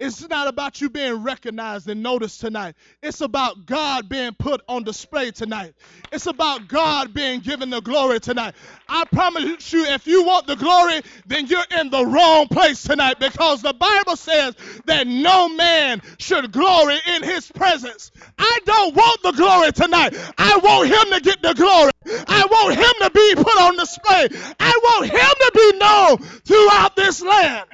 It's 0.00 0.26
not 0.30 0.48
about 0.48 0.80
you 0.80 0.88
being 0.88 1.22
recognized 1.22 1.86
and 1.90 2.02
noticed 2.02 2.40
tonight. 2.40 2.74
It's 3.02 3.20
about 3.20 3.66
God 3.66 4.08
being 4.08 4.32
put 4.32 4.62
on 4.66 4.82
display 4.82 5.30
tonight. 5.30 5.74
It's 6.10 6.26
about 6.26 6.68
God 6.68 7.12
being 7.12 7.40
given 7.40 7.68
the 7.68 7.82
glory 7.82 8.18
tonight. 8.18 8.54
I 8.88 9.04
promise 9.04 9.70
you, 9.74 9.84
if 9.84 10.06
you 10.06 10.24
want 10.24 10.46
the 10.46 10.56
glory, 10.56 11.02
then 11.26 11.48
you're 11.48 11.66
in 11.78 11.90
the 11.90 12.06
wrong 12.06 12.48
place 12.48 12.82
tonight 12.82 13.20
because 13.20 13.60
the 13.60 13.74
Bible 13.74 14.16
says 14.16 14.54
that 14.86 15.06
no 15.06 15.50
man 15.50 16.00
should 16.18 16.50
glory 16.50 16.96
in 17.06 17.22
his 17.22 17.52
presence. 17.52 18.10
I 18.38 18.58
don't 18.64 18.94
want 18.96 19.22
the 19.22 19.32
glory 19.32 19.70
tonight. 19.72 20.16
I 20.38 20.56
want 20.64 20.88
him 20.88 21.12
to 21.12 21.20
get 21.20 21.42
the 21.42 21.52
glory. 21.52 21.92
I 22.26 22.46
want 22.50 22.74
him 22.74 22.94
to 23.02 23.10
be 23.10 23.34
put 23.34 23.60
on 23.60 23.76
display. 23.76 24.28
I 24.58 24.80
want 24.82 25.10
him 25.10 25.20
to 25.20 25.52
be 25.54 25.78
known 25.78 26.40
throughout 26.46 26.96
this 26.96 27.20
land, 27.20 27.68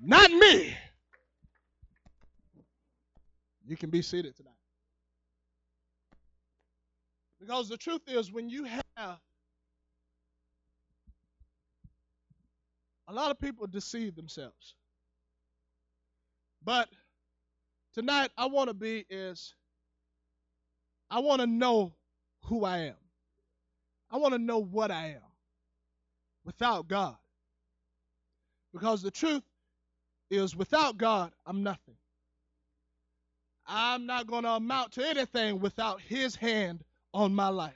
not 0.00 0.30
me. 0.30 0.76
You 3.70 3.76
can 3.76 3.88
be 3.88 4.02
seated 4.02 4.36
tonight. 4.36 4.52
Because 7.38 7.68
the 7.68 7.76
truth 7.76 8.00
is, 8.08 8.32
when 8.32 8.48
you 8.48 8.64
have 8.64 9.20
a 13.06 13.12
lot 13.12 13.30
of 13.30 13.38
people 13.38 13.68
deceive 13.68 14.16
themselves. 14.16 14.74
But 16.64 16.88
tonight, 17.94 18.30
I 18.36 18.46
want 18.46 18.70
to 18.70 18.74
be 18.74 19.06
is 19.08 19.54
I 21.08 21.20
want 21.20 21.40
to 21.40 21.46
know 21.46 21.92
who 22.46 22.64
I 22.64 22.78
am. 22.78 22.96
I 24.10 24.16
want 24.16 24.32
to 24.32 24.40
know 24.40 24.58
what 24.58 24.90
I 24.90 25.10
am 25.10 25.30
without 26.44 26.88
God. 26.88 27.16
Because 28.72 29.00
the 29.00 29.12
truth 29.12 29.44
is, 30.28 30.56
without 30.56 30.98
God, 30.98 31.30
I'm 31.46 31.62
nothing. 31.62 31.94
I'm 33.72 34.04
not 34.06 34.26
going 34.26 34.42
to 34.42 34.50
amount 34.50 34.92
to 34.92 35.08
anything 35.08 35.60
without 35.60 36.00
His 36.00 36.34
hand 36.34 36.82
on 37.14 37.34
my 37.34 37.48
life. 37.48 37.72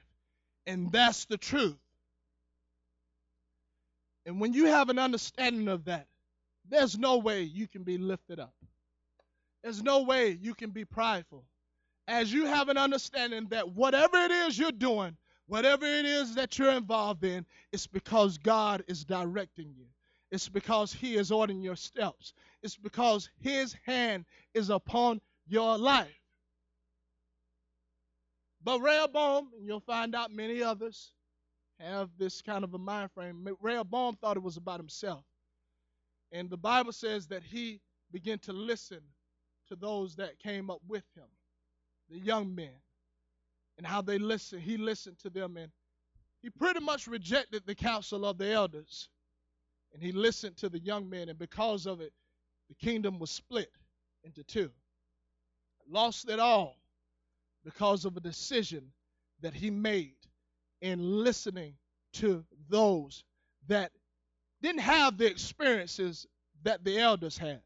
And 0.66 0.90
that's 0.90 1.26
the 1.26 1.36
truth. 1.36 1.78
And 4.26 4.40
when 4.40 4.54
you 4.54 4.66
have 4.66 4.88
an 4.88 4.98
understanding 4.98 5.68
of 5.68 5.84
that, 5.84 6.08
there's 6.68 6.98
no 6.98 7.18
way 7.18 7.42
you 7.42 7.68
can 7.68 7.84
be 7.84 7.98
lifted 7.98 8.40
up. 8.40 8.54
There's 9.62 9.82
no 9.82 10.02
way 10.02 10.38
you 10.40 10.54
can 10.54 10.70
be 10.70 10.84
prideful. 10.84 11.44
As 12.08 12.32
you 12.32 12.46
have 12.46 12.68
an 12.68 12.76
understanding 12.76 13.46
that 13.50 13.70
whatever 13.70 14.16
it 14.16 14.30
is 14.30 14.58
you're 14.58 14.72
doing, 14.72 15.16
whatever 15.46 15.86
it 15.86 16.06
is 16.06 16.34
that 16.34 16.58
you're 16.58 16.72
involved 16.72 17.24
in, 17.24 17.46
it's 17.72 17.86
because 17.86 18.38
God 18.38 18.82
is 18.88 19.04
directing 19.04 19.74
you. 19.76 19.86
It's 20.30 20.48
because 20.48 20.92
He 20.92 21.16
is 21.16 21.30
ordering 21.30 21.62
your 21.62 21.76
steps. 21.76 22.32
It's 22.62 22.76
because 22.76 23.30
His 23.40 23.76
hand 23.86 24.24
is 24.54 24.70
upon 24.70 25.20
your 25.46 25.78
life. 25.78 26.08
But 28.62 28.80
Rehoboam, 28.80 29.50
and 29.56 29.66
you'll 29.66 29.80
find 29.80 30.14
out 30.14 30.32
many 30.32 30.62
others 30.62 31.12
have 31.78 32.10
this 32.18 32.40
kind 32.40 32.64
of 32.64 32.72
a 32.72 32.78
mind 32.78 33.10
frame. 33.12 33.46
Rehoboam 33.60 34.16
thought 34.16 34.36
it 34.36 34.42
was 34.42 34.56
about 34.56 34.80
himself. 34.80 35.24
And 36.32 36.48
the 36.48 36.56
Bible 36.56 36.92
says 36.92 37.26
that 37.28 37.42
he 37.42 37.80
began 38.10 38.38
to 38.40 38.52
listen 38.52 39.00
to 39.68 39.76
those 39.76 40.16
that 40.16 40.38
came 40.38 40.70
up 40.70 40.80
with 40.88 41.04
him, 41.14 41.28
the 42.08 42.18
young 42.18 42.54
men, 42.54 42.74
and 43.76 43.86
how 43.86 44.00
they 44.00 44.18
listened. 44.18 44.62
He 44.62 44.76
listened 44.76 45.18
to 45.20 45.30
them 45.30 45.56
and 45.56 45.70
he 46.42 46.50
pretty 46.50 46.80
much 46.80 47.06
rejected 47.06 47.64
the 47.66 47.74
counsel 47.74 48.24
of 48.24 48.38
the 48.38 48.50
elders. 48.50 49.08
And 49.92 50.02
he 50.02 50.12
listened 50.12 50.56
to 50.58 50.68
the 50.68 50.80
young 50.80 51.08
men, 51.08 51.28
and 51.28 51.38
because 51.38 51.86
of 51.86 52.00
it, 52.00 52.12
the 52.68 52.74
kingdom 52.74 53.18
was 53.18 53.30
split 53.30 53.70
into 54.24 54.42
two 54.42 54.70
lost 55.88 56.28
it 56.28 56.38
all 56.38 56.76
because 57.64 58.04
of 58.04 58.16
a 58.16 58.20
decision 58.20 58.92
that 59.40 59.54
he 59.54 59.70
made 59.70 60.14
in 60.80 61.22
listening 61.24 61.74
to 62.12 62.44
those 62.68 63.24
that 63.68 63.90
didn't 64.62 64.80
have 64.80 65.18
the 65.18 65.26
experiences 65.26 66.26
that 66.62 66.84
the 66.84 66.98
elders 66.98 67.36
had. 67.36 67.60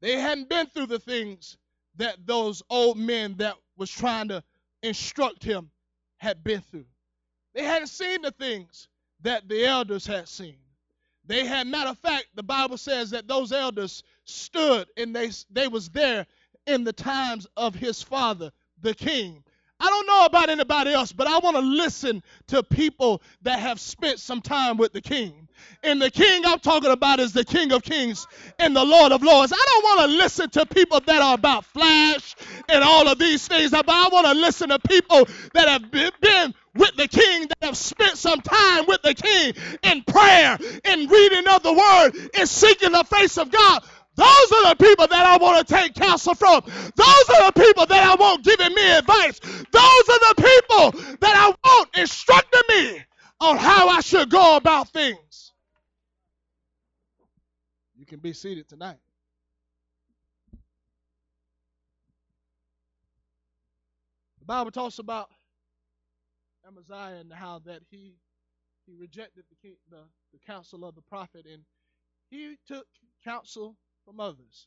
They 0.00 0.20
hadn't 0.20 0.48
been 0.48 0.66
through 0.66 0.86
the 0.86 0.98
things 0.98 1.56
that 1.96 2.26
those 2.26 2.62
old 2.68 2.98
men 2.98 3.36
that 3.38 3.54
was 3.76 3.90
trying 3.90 4.28
to 4.28 4.42
instruct 4.82 5.42
him 5.42 5.70
had 6.18 6.44
been 6.44 6.60
through. 6.60 6.86
They 7.54 7.64
hadn't 7.64 7.88
seen 7.88 8.22
the 8.22 8.32
things 8.32 8.88
that 9.22 9.48
the 9.48 9.64
elders 9.64 10.06
had 10.06 10.28
seen. 10.28 10.56
They 11.26 11.46
had, 11.46 11.66
matter 11.66 11.90
of 11.90 11.98
fact, 11.98 12.26
the 12.34 12.42
Bible 12.42 12.76
says 12.76 13.10
that 13.10 13.26
those 13.26 13.52
elders 13.52 14.02
stood 14.24 14.88
and 14.96 15.14
they 15.16 15.30
they 15.50 15.68
was 15.68 15.88
there 15.88 16.26
in 16.66 16.84
the 16.84 16.92
times 16.92 17.46
of 17.56 17.74
his 17.74 18.02
father, 18.02 18.50
the 18.80 18.94
king. 18.94 19.42
I 19.80 19.88
don't 19.88 20.06
know 20.06 20.24
about 20.24 20.48
anybody 20.50 20.92
else, 20.92 21.12
but 21.12 21.26
I 21.26 21.38
want 21.38 21.56
to 21.56 21.62
listen 21.62 22.22
to 22.46 22.62
people 22.62 23.20
that 23.42 23.58
have 23.58 23.80
spent 23.80 24.18
some 24.20 24.40
time 24.40 24.76
with 24.76 24.92
the 24.92 25.00
king. 25.00 25.48
And 25.82 26.00
the 26.00 26.10
king 26.10 26.46
I'm 26.46 26.60
talking 26.60 26.90
about 26.90 27.20
is 27.20 27.32
the 27.32 27.44
King 27.44 27.72
of 27.72 27.82
Kings 27.82 28.26
and 28.58 28.74
the 28.74 28.84
Lord 28.84 29.12
of 29.12 29.22
Lords. 29.22 29.52
I 29.52 29.64
don't 29.66 29.84
want 29.84 30.10
to 30.10 30.16
listen 30.16 30.50
to 30.50 30.66
people 30.66 31.00
that 31.00 31.22
are 31.22 31.34
about 31.34 31.64
flash 31.64 32.36
and 32.68 32.82
all 32.82 33.08
of 33.08 33.18
these 33.18 33.46
things, 33.46 33.72
but 33.72 33.88
I 33.88 34.08
want 34.08 34.26
to 34.26 34.34
listen 34.34 34.68
to 34.70 34.78
people 34.78 35.28
that 35.52 35.68
have 35.68 35.90
been 35.90 36.54
with 36.74 36.96
the 36.96 37.08
king, 37.08 37.48
that 37.48 37.58
have 37.62 37.76
spent 37.76 38.16
some 38.16 38.40
time 38.40 38.86
with 38.86 39.02
the 39.02 39.14
king 39.14 39.54
in 39.82 40.02
prayer, 40.04 40.58
in 40.84 41.08
reading 41.08 41.46
of 41.48 41.62
the 41.62 41.72
word, 41.72 42.30
in 42.38 42.46
seeking 42.46 42.92
the 42.92 43.04
face 43.04 43.38
of 43.38 43.50
God. 43.50 43.84
Those 44.16 44.52
are 44.52 44.70
the 44.70 44.76
people 44.78 45.06
that 45.08 45.26
I 45.26 45.36
want 45.38 45.66
to 45.66 45.74
take 45.74 45.94
counsel 45.94 46.34
from. 46.34 46.62
Those 46.64 47.30
are 47.30 47.52
the 47.52 47.60
people 47.60 47.86
that 47.86 48.06
I 48.06 48.14
want 48.14 48.44
giving 48.44 48.74
me 48.74 48.90
advice. 48.92 49.40
Those 49.40 50.08
are 50.08 50.34
the 50.34 50.34
people 50.36 51.16
that 51.18 51.34
I 51.36 51.54
want 51.64 51.96
instructing 51.96 52.62
me 52.68 53.02
on 53.40 53.56
how 53.56 53.88
I 53.88 54.00
should 54.00 54.30
go 54.30 54.56
about 54.56 54.88
things. 54.90 55.52
You 57.96 58.06
can 58.06 58.20
be 58.20 58.32
seated 58.32 58.68
tonight. 58.68 58.98
The 64.38 64.46
Bible 64.46 64.70
talks 64.70 64.98
about 64.98 65.30
Amaziah 66.66 67.20
and 67.20 67.32
how 67.32 67.60
that 67.64 67.80
he 67.90 68.14
he 68.86 68.94
rejected 68.94 69.44
the, 69.62 69.70
the, 69.90 70.02
the 70.34 70.38
counsel 70.46 70.84
of 70.84 70.94
the 70.94 71.00
prophet 71.00 71.46
and 71.50 71.62
he 72.28 72.56
took 72.66 72.86
counsel 73.24 73.76
from 74.04 74.20
others. 74.20 74.66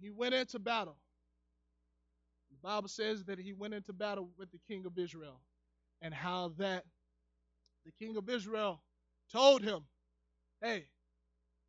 He 0.00 0.10
went 0.10 0.34
into 0.34 0.58
battle. 0.58 0.96
The 2.50 2.68
Bible 2.68 2.88
says 2.88 3.24
that 3.24 3.38
he 3.38 3.52
went 3.52 3.74
into 3.74 3.92
battle 3.92 4.28
with 4.38 4.50
the 4.50 4.60
king 4.68 4.86
of 4.86 4.98
Israel 4.98 5.40
and 6.02 6.12
how 6.12 6.52
that 6.58 6.84
the 7.84 7.92
king 7.92 8.16
of 8.16 8.28
Israel 8.28 8.82
told 9.32 9.62
him, 9.62 9.84
Hey, 10.60 10.84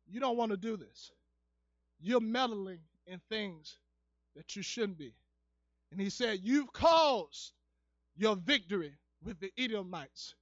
you 0.06 0.20
don't 0.20 0.36
want 0.36 0.50
to 0.50 0.56
do 0.56 0.76
this. 0.76 1.12
You're 2.00 2.20
meddling 2.20 2.80
in 3.06 3.20
things 3.28 3.78
that 4.36 4.56
you 4.56 4.62
shouldn't 4.62 4.98
be. 4.98 5.14
And 5.90 6.00
he 6.00 6.10
said, 6.10 6.40
You've 6.42 6.72
caused 6.72 7.52
your 8.16 8.36
victory 8.36 8.94
with 9.24 9.38
the 9.40 9.52
Edomites. 9.56 10.34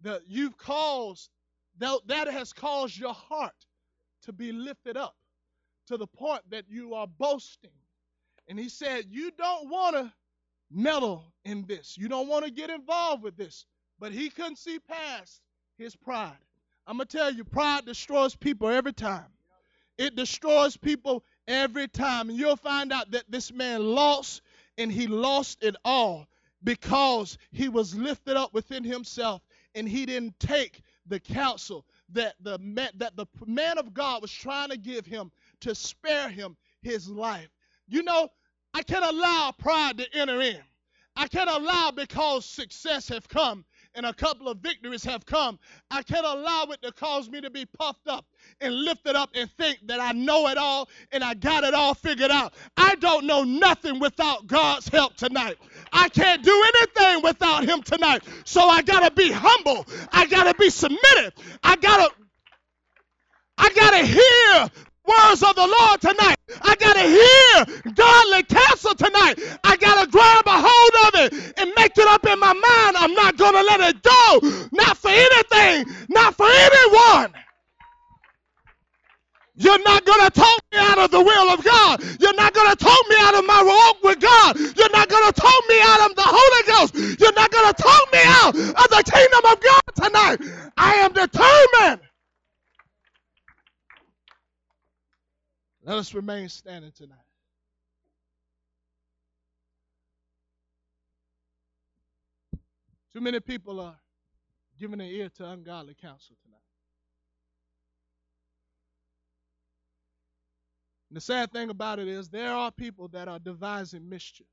That 0.00 0.22
you've 0.26 0.56
caused 0.56 1.30
that, 1.78 2.00
that 2.06 2.28
has 2.28 2.52
caused 2.52 2.98
your 2.98 3.14
heart 3.14 3.54
to 4.22 4.32
be 4.32 4.52
lifted 4.52 4.96
up 4.96 5.16
to 5.86 5.96
the 5.96 6.06
point 6.06 6.42
that 6.50 6.64
you 6.68 6.94
are 6.94 7.06
boasting. 7.06 7.70
And 8.48 8.58
he 8.58 8.68
said, 8.68 9.06
You 9.10 9.30
don't 9.36 9.68
want 9.68 9.96
to 9.96 10.12
meddle 10.70 11.32
in 11.44 11.64
this. 11.66 11.96
You 11.98 12.08
don't 12.08 12.28
want 12.28 12.44
to 12.44 12.50
get 12.50 12.70
involved 12.70 13.22
with 13.22 13.36
this. 13.36 13.66
But 13.98 14.12
he 14.12 14.30
couldn't 14.30 14.58
see 14.58 14.78
past 14.78 15.40
his 15.78 15.94
pride. 15.94 16.36
I'm 16.86 16.96
going 16.96 17.06
to 17.06 17.16
tell 17.16 17.32
you, 17.32 17.44
pride 17.44 17.86
destroys 17.86 18.34
people 18.34 18.68
every 18.68 18.92
time. 18.92 19.26
It 19.98 20.16
destroys 20.16 20.76
people 20.76 21.24
every 21.46 21.86
time. 21.86 22.28
And 22.28 22.38
you'll 22.38 22.56
find 22.56 22.92
out 22.92 23.12
that 23.12 23.24
this 23.28 23.52
man 23.52 23.84
lost, 23.84 24.42
and 24.76 24.90
he 24.90 25.06
lost 25.06 25.62
it 25.62 25.76
all 25.84 26.26
because 26.64 27.38
he 27.50 27.68
was 27.68 27.94
lifted 27.94 28.36
up 28.36 28.54
within 28.54 28.84
himself 28.84 29.42
and 29.74 29.88
he 29.88 30.06
didn't 30.06 30.38
take 30.38 30.82
the 31.06 31.18
counsel 31.18 31.84
that 32.10 32.34
the 32.40 32.58
man, 32.58 32.90
that 32.96 33.16
the 33.16 33.26
man 33.46 33.78
of 33.78 33.94
God 33.94 34.22
was 34.22 34.30
trying 34.30 34.68
to 34.68 34.76
give 34.76 35.06
him 35.06 35.30
to 35.62 35.74
spare 35.74 36.28
him 36.28 36.56
his 36.82 37.08
life. 37.08 37.48
You 37.88 38.02
know, 38.02 38.28
I 38.74 38.82
can't 38.82 39.04
allow 39.04 39.52
pride 39.58 39.98
to 39.98 40.06
enter 40.14 40.40
in. 40.40 40.60
I 41.14 41.28
can't 41.28 41.50
allow 41.50 41.90
because 41.90 42.46
success 42.46 43.08
have 43.08 43.28
come 43.28 43.64
and 43.94 44.06
a 44.06 44.14
couple 44.14 44.48
of 44.48 44.58
victories 44.58 45.04
have 45.04 45.26
come. 45.26 45.58
I 45.90 46.02
can't 46.02 46.24
allow 46.24 46.64
it 46.70 46.80
to 46.82 46.92
cause 46.92 47.28
me 47.28 47.42
to 47.42 47.50
be 47.50 47.66
puffed 47.66 48.08
up 48.08 48.24
and 48.60 48.74
lifted 48.74 49.14
up 49.14 49.30
and 49.34 49.50
think 49.58 49.80
that 49.88 50.00
I 50.00 50.12
know 50.12 50.48
it 50.48 50.56
all 50.56 50.88
and 51.10 51.22
I 51.22 51.34
got 51.34 51.64
it 51.64 51.74
all 51.74 51.94
figured 51.94 52.30
out. 52.30 52.54
I 52.78 52.94
don't 52.96 53.26
know 53.26 53.44
nothing 53.44 54.00
without 54.00 54.46
God's 54.46 54.88
help 54.88 55.16
tonight. 55.16 55.58
I 55.92 56.08
can't 56.08 56.42
do 56.42 56.64
anything 56.76 57.22
without 57.22 57.64
Him 57.64 57.82
tonight. 57.82 58.22
So 58.44 58.62
I 58.62 58.80
got 58.80 59.00
to 59.00 59.10
be 59.10 59.30
humble. 59.30 59.86
I 60.10 60.26
got 60.26 60.44
to 60.44 60.54
be 60.58 60.70
submitted. 60.70 61.34
I 61.62 61.76
got 61.76 62.08
to 62.08 62.14
I 63.58 63.70
got 63.74 63.90
to 63.90 64.06
hear 64.06 64.86
words 65.06 65.42
of 65.42 65.54
the 65.54 65.66
Lord 65.66 66.00
tonight. 66.00 66.36
I 66.62 66.74
got 66.76 66.94
to 66.94 67.06
hear 67.06 67.92
godly 67.94 68.42
counsel 68.44 68.94
tonight. 68.94 69.38
I 69.64 69.76
got 69.76 70.04
to 70.04 70.10
grab 70.10 70.46
a 70.46 70.58
hold 70.62 70.94
of 71.06 71.20
it 71.20 71.54
and 71.58 71.72
make 71.76 71.96
it 71.96 72.08
up 72.08 72.26
in 72.26 72.38
my 72.38 72.52
mind. 72.52 72.96
I'm 72.96 73.14
not 73.14 73.36
going 73.36 73.54
to 73.54 73.62
let 73.62 73.80
it 73.80 74.02
go. 74.02 74.68
Not 74.72 74.96
for 74.96 75.10
anything, 75.10 75.94
not 76.08 76.34
for 76.34 76.46
anyone. 76.48 77.32
You're 79.54 79.82
not 79.82 80.04
going 80.06 80.24
to 80.24 80.30
talk 80.30 80.60
me 80.72 80.78
out 80.78 80.98
of 80.98 81.10
the 81.10 81.20
will 81.20 81.50
of 81.50 81.62
God. 81.62 82.02
You're 82.20 82.34
not 82.34 82.54
going 82.54 82.70
to 82.70 82.76
talk 82.76 83.08
me 83.08 83.16
out 83.18 83.34
of 83.34 83.44
my 83.44 83.62
walk 83.62 84.02
with 84.02 84.18
God. 84.20 84.58
You're 84.58 84.90
not 84.90 85.08
going 85.08 85.26
to 85.30 85.40
talk 85.40 85.68
me 85.68 85.78
out 85.82 86.10
of 86.10 86.16
the 86.16 86.24
Holy 86.24 86.62
Ghost. 86.72 87.20
You're 87.20 87.34
not 87.34 87.50
going 87.50 87.68
to 87.72 87.82
talk 87.82 88.12
me 88.12 88.20
out 88.24 88.56
of 88.56 88.88
the 88.88 89.02
kingdom 89.04 89.44
of 89.52 89.60
God 89.60 89.82
tonight. 89.94 90.72
I 90.78 90.94
am 90.94 91.12
determined 91.12 92.00
Let 95.84 95.96
us 95.96 96.14
remain 96.14 96.48
standing 96.48 96.92
tonight. 96.92 97.18
Too 103.12 103.20
many 103.20 103.40
people 103.40 103.80
are 103.80 103.96
giving 104.78 104.98
their 104.98 105.08
ear 105.08 105.28
to 105.36 105.48
ungodly 105.50 105.94
counsel 106.00 106.36
tonight. 106.44 106.58
And 111.10 111.16
the 111.16 111.20
sad 111.20 111.52
thing 111.52 111.68
about 111.68 111.98
it 111.98 112.08
is 112.08 112.28
there 112.28 112.52
are 112.52 112.70
people 112.70 113.08
that 113.08 113.28
are 113.28 113.38
devising 113.38 114.08
mischief. 114.08 114.46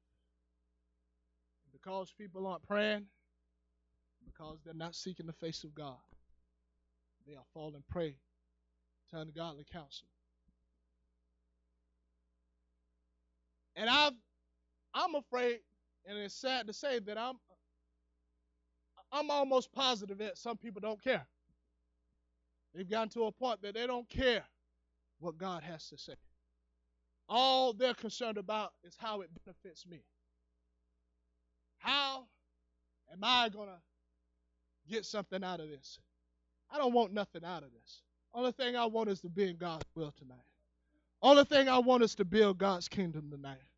Because 1.71 2.11
people 2.11 2.47
aren't 2.47 2.67
praying, 2.67 3.05
because 4.25 4.59
they're 4.65 4.73
not 4.73 4.95
seeking 4.95 5.27
the 5.27 5.33
face 5.33 5.63
of 5.63 5.73
God, 5.73 5.95
they 7.25 7.35
are 7.35 7.45
falling 7.53 7.83
prey 7.89 8.15
to 9.11 9.19
ungodly 9.19 9.65
counsel. 9.71 10.07
And 13.79 13.89
I've 13.89 14.13
I'm 14.93 15.15
afraid, 15.15 15.59
and 16.05 16.17
it's 16.17 16.35
sad 16.35 16.67
to 16.67 16.73
say 16.73 16.99
that 16.99 17.17
I'm 17.17 17.35
I'm 19.11 19.31
almost 19.31 19.71
positive 19.71 20.17
that 20.17 20.37
some 20.37 20.57
people 20.57 20.81
don't 20.81 21.01
care. 21.01 21.25
They've 22.75 22.89
gotten 22.89 23.09
to 23.09 23.25
a 23.25 23.31
point 23.31 23.61
that 23.61 23.75
they 23.75 23.87
don't 23.87 24.07
care 24.09 24.43
what 25.19 25.37
God 25.37 25.63
has 25.63 25.87
to 25.87 25.97
say. 25.97 26.13
All 27.29 27.71
they're 27.71 27.93
concerned 27.93 28.37
about 28.37 28.73
is 28.83 28.95
how 28.97 29.21
it 29.21 29.29
benefits 29.45 29.87
me. 29.87 30.03
How 31.77 32.25
am 33.13 33.19
I 33.23 33.47
going 33.47 33.69
to 33.69 34.91
get 34.93 35.05
something 35.05 35.43
out 35.43 35.61
of 35.61 35.69
this? 35.69 35.99
I 36.69 36.77
don't 36.77 36.93
want 36.93 37.13
nothing 37.13 37.45
out 37.45 37.63
of 37.63 37.71
this. 37.71 38.01
Only 38.33 38.51
thing 38.51 38.75
I 38.75 38.85
want 38.85 39.09
is 39.09 39.21
to 39.21 39.29
be 39.29 39.49
in 39.49 39.55
God's 39.55 39.85
will 39.95 40.13
tonight. 40.19 40.37
Only 41.21 41.45
thing 41.45 41.69
I 41.69 41.79
want 41.79 42.03
is 42.03 42.15
to 42.15 42.25
build 42.25 42.57
God's 42.57 42.87
kingdom 42.87 43.29
tonight. 43.31 43.68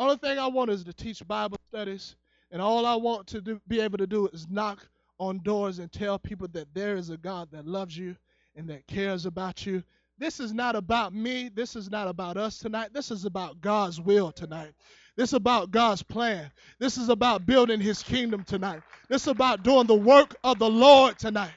The 0.00 0.04
only 0.04 0.16
thing 0.16 0.38
I 0.38 0.46
want 0.46 0.70
is 0.70 0.82
to 0.84 0.94
teach 0.94 1.28
Bible 1.28 1.58
studies, 1.68 2.16
and 2.50 2.62
all 2.62 2.86
I 2.86 2.94
want 2.94 3.26
to 3.26 3.42
do, 3.42 3.60
be 3.68 3.80
able 3.80 3.98
to 3.98 4.06
do 4.06 4.28
is 4.28 4.48
knock 4.48 4.88
on 5.18 5.40
doors 5.42 5.78
and 5.78 5.92
tell 5.92 6.18
people 6.18 6.48
that 6.52 6.72
there 6.72 6.96
is 6.96 7.10
a 7.10 7.18
God 7.18 7.50
that 7.52 7.66
loves 7.66 7.98
you 7.98 8.16
and 8.56 8.70
that 8.70 8.86
cares 8.86 9.26
about 9.26 9.66
you. 9.66 9.82
This 10.16 10.40
is 10.40 10.54
not 10.54 10.74
about 10.74 11.12
me. 11.12 11.50
This 11.50 11.76
is 11.76 11.90
not 11.90 12.08
about 12.08 12.38
us 12.38 12.58
tonight. 12.58 12.94
This 12.94 13.10
is 13.10 13.26
about 13.26 13.60
God's 13.60 14.00
will 14.00 14.32
tonight. 14.32 14.72
This 15.16 15.30
is 15.30 15.34
about 15.34 15.70
God's 15.70 16.02
plan. 16.02 16.50
This 16.78 16.96
is 16.96 17.10
about 17.10 17.44
building 17.44 17.78
his 17.78 18.02
kingdom 18.02 18.42
tonight. 18.42 18.80
This 19.10 19.20
is 19.24 19.28
about 19.28 19.64
doing 19.64 19.86
the 19.86 19.94
work 19.94 20.34
of 20.42 20.58
the 20.58 20.70
Lord 20.70 21.18
tonight. 21.18 21.52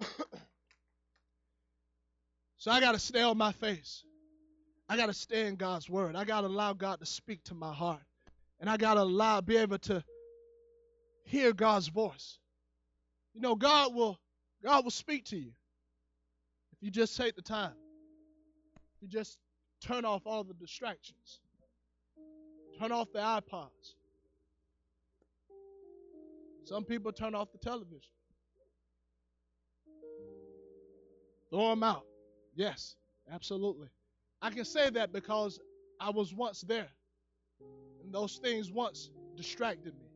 So 2.56 2.70
I 2.70 2.80
got 2.80 2.92
to 2.92 2.98
stay 2.98 3.20
on 3.20 3.36
my 3.36 3.52
face. 3.52 4.04
I 4.88 4.96
got 4.96 5.06
to 5.06 5.14
stay 5.14 5.46
in 5.46 5.56
God's 5.56 5.88
word. 5.88 6.14
I 6.16 6.24
got 6.24 6.42
to 6.42 6.46
allow 6.46 6.72
God 6.72 7.00
to 7.00 7.06
speak 7.06 7.42
to 7.44 7.54
my 7.54 7.72
heart. 7.72 8.02
And 8.60 8.68
I 8.68 8.76
got 8.76 8.94
to 8.94 9.02
allow, 9.02 9.40
be 9.40 9.56
able 9.56 9.78
to 9.78 10.04
hear 11.24 11.52
God's 11.52 11.88
voice. 11.88 12.38
You 13.34 13.40
know, 13.40 13.54
God 13.54 13.94
will, 13.94 14.18
God 14.62 14.84
will 14.84 14.90
speak 14.90 15.24
to 15.26 15.36
you 15.36 15.52
if 16.72 16.82
you 16.82 16.90
just 16.90 17.16
take 17.16 17.34
the 17.34 17.42
time. 17.42 17.74
If 18.96 19.02
you 19.02 19.08
just 19.08 19.38
turn 19.80 20.04
off 20.04 20.22
all 20.26 20.44
the 20.44 20.54
distractions. 20.54 21.40
Turn 22.78 22.92
off 22.92 23.12
the 23.12 23.20
iPods. 23.20 23.94
Some 26.64 26.84
people 26.84 27.12
turn 27.12 27.34
off 27.34 27.52
the 27.52 27.58
television. 27.58 28.10
Throw 31.50 31.70
them 31.70 31.82
out. 31.82 32.04
Yes, 32.54 32.96
absolutely. 33.30 33.88
I 34.44 34.50
can 34.50 34.66
say 34.66 34.90
that 34.90 35.10
because 35.10 35.58
I 35.98 36.10
was 36.10 36.34
once 36.34 36.60
there. 36.60 36.90
And 38.02 38.12
those 38.12 38.36
things 38.42 38.70
once 38.70 39.08
distracted 39.36 39.94
me. 39.94 40.10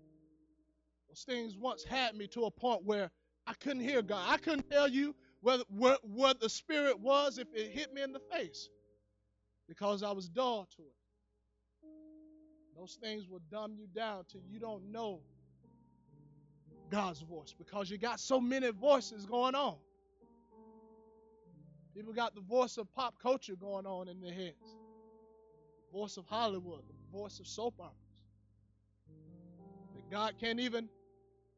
Those 1.09 1.23
things 1.23 1.57
once 1.57 1.83
had 1.83 2.15
me 2.15 2.27
to 2.29 2.45
a 2.45 2.51
point 2.51 2.85
where 2.85 3.11
I 3.47 3.55
couldn't 3.55 3.81
hear 3.81 4.03
God. 4.03 4.27
I 4.29 4.37
couldn't 4.37 4.71
tell 4.71 4.87
you 4.87 5.15
what, 5.41 5.63
what 5.71 6.41
the 6.41 6.51
Spirit 6.51 7.01
was 7.01 7.39
if 7.39 7.49
it 7.55 7.71
hit 7.71 7.95
me 7.95 8.03
in 8.03 8.13
the 8.13 8.21
face 8.31 8.69
because 9.67 10.03
I 10.03 10.13
was 10.13 10.29
dull 10.29 10.69
to 10.77 10.83
it. 10.83 11.89
Those 12.77 12.99
things 13.03 13.27
will 13.31 13.41
dumb 13.51 13.77
you 13.79 13.87
down 13.87 14.25
till 14.31 14.43
you 14.47 14.61
don't 14.61 14.93
know 14.93 15.21
God's 16.91 17.23
voice 17.23 17.55
because 17.59 17.89
you 17.89 17.97
got 17.97 18.21
so 18.21 18.39
many 18.39 18.73
voices 18.73 19.25
going 19.25 19.55
on. 19.55 19.77
People 21.95 22.13
got 22.13 22.35
the 22.35 22.41
voice 22.41 22.77
of 22.77 22.93
pop 22.95 23.15
culture 23.21 23.57
going 23.57 23.87
on 23.87 24.09
in 24.09 24.21
their 24.21 24.33
heads, 24.33 24.77
the 25.91 25.99
voice 25.99 26.17
of 26.17 26.27
Hollywood, 26.27 26.83
the 26.89 27.19
voice 27.19 27.41
of 27.41 27.47
soap 27.47 27.75
operas. 27.81 27.95
That 29.95 30.11
God 30.11 30.35
can't 30.41 30.61
even, 30.61 30.89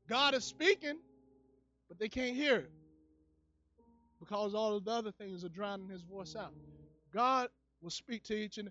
God 0.08 0.34
is 0.34 0.44
speaking, 0.44 0.98
but 1.88 1.98
they 1.98 2.08
can't 2.08 2.36
hear 2.36 2.56
it 2.56 2.70
because 4.18 4.54
all 4.54 4.76
of 4.76 4.84
the 4.84 4.90
other 4.90 5.12
things 5.12 5.44
are 5.44 5.48
drowning 5.48 5.88
his 5.88 6.02
voice 6.02 6.36
out. 6.36 6.52
God 7.12 7.48
will 7.82 7.90
speak 7.90 8.22
to 8.24 8.34
each 8.34 8.58
and 8.58 8.70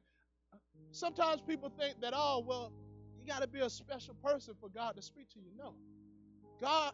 sometimes 0.91 1.41
people 1.41 1.69
think 1.69 1.99
that, 2.01 2.13
oh, 2.15 2.43
well, 2.45 2.71
you 3.19 3.27
got 3.27 3.41
to 3.41 3.47
be 3.47 3.59
a 3.59 3.69
special 3.69 4.13
person 4.15 4.53
for 4.59 4.69
God 4.69 4.95
to 4.95 5.01
speak 5.01 5.29
to 5.31 5.39
you. 5.39 5.51
No. 5.57 5.73
God 6.61 6.93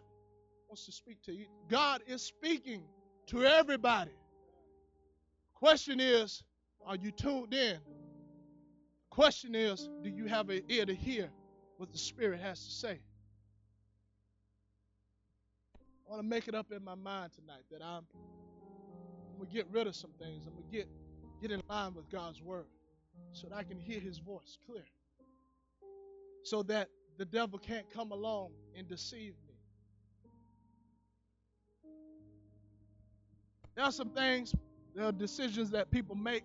wants 0.67 0.85
to 0.85 0.91
speak 0.91 1.21
to 1.23 1.33
you. 1.33 1.45
God 1.69 2.01
is 2.07 2.21
speaking 2.21 2.83
to 3.27 3.43
everybody. 3.45 4.11
Question 5.65 5.99
is, 5.99 6.43
are 6.85 6.95
you 6.95 7.09
tuned 7.09 7.51
in? 7.51 7.79
Question 9.09 9.55
is, 9.55 9.89
do 10.03 10.11
you 10.11 10.27
have 10.27 10.51
an 10.51 10.61
ear 10.69 10.85
to 10.85 10.93
hear 10.93 11.31
what 11.77 11.91
the 11.91 11.97
Spirit 11.97 12.39
has 12.39 12.63
to 12.63 12.71
say? 12.71 12.99
I 15.75 16.11
want 16.11 16.21
to 16.21 16.27
make 16.27 16.47
it 16.47 16.53
up 16.53 16.71
in 16.71 16.83
my 16.83 16.93
mind 16.93 17.31
tonight 17.33 17.63
that 17.71 17.81
I'm, 17.81 18.03
I'm 18.13 19.37
going 19.37 19.49
to 19.49 19.55
get 19.55 19.65
rid 19.71 19.87
of 19.87 19.95
some 19.95 20.11
things. 20.19 20.45
I'm 20.45 20.53
going 20.53 20.69
to 20.69 20.71
get, 20.71 20.87
get 21.41 21.49
in 21.49 21.63
line 21.67 21.95
with 21.95 22.11
God's 22.11 22.43
Word 22.43 22.67
so 23.31 23.47
that 23.47 23.55
I 23.55 23.63
can 23.63 23.79
hear 23.79 23.99
His 23.99 24.19
voice 24.19 24.59
clear. 24.67 24.85
So 26.43 26.61
that 26.61 26.89
the 27.17 27.25
devil 27.25 27.57
can't 27.57 27.89
come 27.89 28.11
along 28.11 28.51
and 28.77 28.87
deceive 28.87 29.33
me. 29.47 29.55
There 33.75 33.83
are 33.83 33.91
some 33.91 34.11
things, 34.11 34.53
there 34.95 35.05
are 35.05 35.11
decisions 35.11 35.71
that 35.71 35.91
people 35.91 36.15
make 36.15 36.43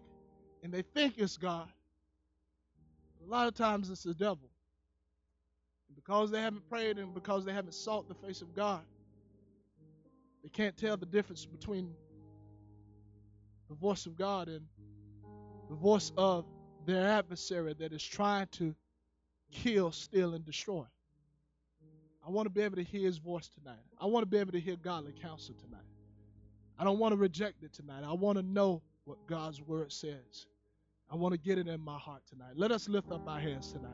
and 0.62 0.72
they 0.72 0.82
think 0.82 1.14
it's 1.16 1.36
God. 1.36 1.68
A 3.24 3.30
lot 3.30 3.46
of 3.46 3.54
times 3.54 3.90
it's 3.90 4.02
the 4.02 4.12
devil. 4.12 4.50
And 5.88 5.96
because 5.96 6.30
they 6.30 6.40
haven't 6.40 6.68
prayed 6.68 6.98
and 6.98 7.14
because 7.14 7.44
they 7.44 7.52
haven't 7.52 7.74
sought 7.74 8.08
the 8.08 8.14
face 8.14 8.42
of 8.42 8.54
God, 8.54 8.82
they 10.42 10.48
can't 10.48 10.76
tell 10.76 10.96
the 10.96 11.06
difference 11.06 11.46
between 11.46 11.94
the 13.68 13.76
voice 13.76 14.06
of 14.06 14.16
God 14.16 14.48
and 14.48 14.62
the 15.68 15.76
voice 15.76 16.10
of 16.16 16.44
their 16.86 17.06
adversary 17.06 17.74
that 17.78 17.92
is 17.92 18.02
trying 18.02 18.48
to 18.52 18.74
kill, 19.52 19.92
steal, 19.92 20.34
and 20.34 20.44
destroy. 20.44 20.84
I 22.26 22.30
want 22.30 22.46
to 22.46 22.50
be 22.50 22.62
able 22.62 22.76
to 22.76 22.82
hear 22.82 23.02
his 23.02 23.18
voice 23.18 23.48
tonight. 23.48 23.78
I 24.00 24.06
want 24.06 24.22
to 24.24 24.26
be 24.26 24.38
able 24.38 24.52
to 24.52 24.60
hear 24.60 24.76
godly 24.76 25.12
counsel 25.12 25.54
tonight. 25.54 25.80
I 26.80 26.84
don't 26.84 26.98
want 26.98 27.12
to 27.12 27.16
reject 27.16 27.62
it 27.62 27.74
tonight. 27.74 28.04
I 28.06 28.14
want 28.14 28.38
to 28.38 28.42
know 28.42 28.80
what 29.04 29.18
God's 29.26 29.60
word 29.60 29.92
says. 29.92 30.46
I 31.10 31.14
want 31.14 31.34
to 31.34 31.38
get 31.38 31.58
it 31.58 31.68
in 31.68 31.78
my 31.78 31.98
heart 31.98 32.22
tonight. 32.26 32.52
Let 32.56 32.72
us 32.72 32.88
lift 32.88 33.12
up 33.12 33.28
our 33.28 33.38
hands 33.38 33.70
tonight. 33.70 33.90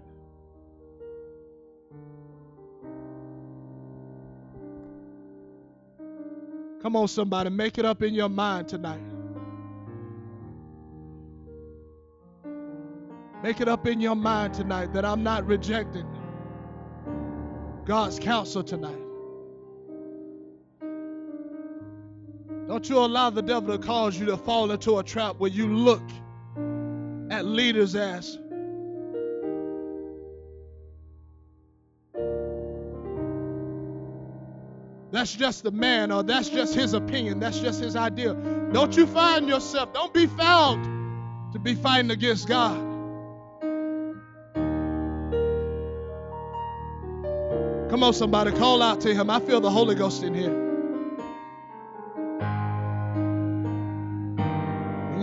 Come 6.80 6.95
on, 6.95 7.09
somebody, 7.09 7.51
make 7.51 7.76
it 7.78 7.84
up 7.84 8.05
in 8.05 8.14
your 8.14 8.28
mind 8.28 8.68
tonight. 8.68 9.01
Make 13.43 13.61
it 13.61 13.66
up 13.66 13.89
in 13.89 14.01
your 14.01 14.14
mind 14.14 14.55
tonight 14.55 14.93
that 14.93 15.05
I'm 15.05 15.24
not 15.24 15.45
rejecting 15.45 16.07
God's 17.84 18.20
counsel 18.20 18.62
tonight. 18.62 19.05
Don't 22.68 22.88
you 22.88 22.98
allow 22.98 23.30
the 23.30 23.42
devil 23.42 23.78
to 23.78 23.84
cause 23.84 24.18
you 24.18 24.26
to 24.26 24.36
fall 24.36 24.70
into 24.72 24.98
a 24.98 25.02
trap 25.04 25.36
where 25.38 25.50
you 25.50 25.72
look 25.72 26.02
at 27.30 27.44
leaders 27.44 27.94
as 27.94 28.38
that's 35.12 35.32
just 35.32 35.62
the 35.62 35.70
man 35.70 36.10
or 36.10 36.24
that's 36.24 36.48
just 36.48 36.74
his 36.74 36.92
opinion, 36.92 37.38
that's 37.38 37.60
just 37.60 37.80
his 37.80 37.94
idea. 37.94 38.34
Don't 38.72 38.96
you 38.96 39.06
find 39.06 39.48
yourself, 39.48 39.92
don't 39.92 40.12
be 40.12 40.26
found 40.26 41.52
to 41.52 41.60
be 41.60 41.74
fighting 41.76 42.10
against 42.10 42.48
God. 42.48 42.76
Come 47.90 48.02
on, 48.02 48.12
somebody, 48.12 48.50
call 48.50 48.82
out 48.82 49.00
to 49.02 49.14
him. 49.14 49.30
I 49.30 49.38
feel 49.38 49.60
the 49.60 49.70
Holy 49.70 49.94
Ghost 49.94 50.24
in 50.24 50.34
here. 50.34 50.65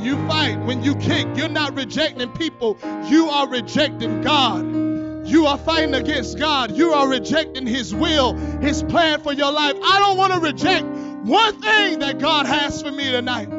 You 0.04 0.16
fight, 0.28 0.60
when 0.66 0.84
you 0.84 0.96
kick, 0.96 1.28
you're 1.36 1.50
not 1.50 1.76
rejecting 1.76 2.30
people, 2.32 2.78
you 3.08 3.30
are 3.30 3.48
rejecting 3.48 4.22
God. 4.22 4.84
You 5.26 5.46
are 5.46 5.58
fighting 5.58 5.96
against 5.96 6.38
God. 6.38 6.76
You 6.76 6.92
are 6.92 7.08
rejecting 7.08 7.66
His 7.66 7.96
will, 7.96 8.34
His 8.60 8.84
plan 8.84 9.22
for 9.22 9.32
your 9.32 9.52
life. 9.52 9.76
I 9.82 10.00
don't 10.00 10.18
want 10.18 10.34
to 10.34 10.40
reject 10.40 10.86
one 10.86 11.62
thing 11.62 12.00
that 12.00 12.20
God 12.20 12.46
has 12.46 12.82
for 12.82 12.92
me 12.92 13.10
tonight 13.10 13.50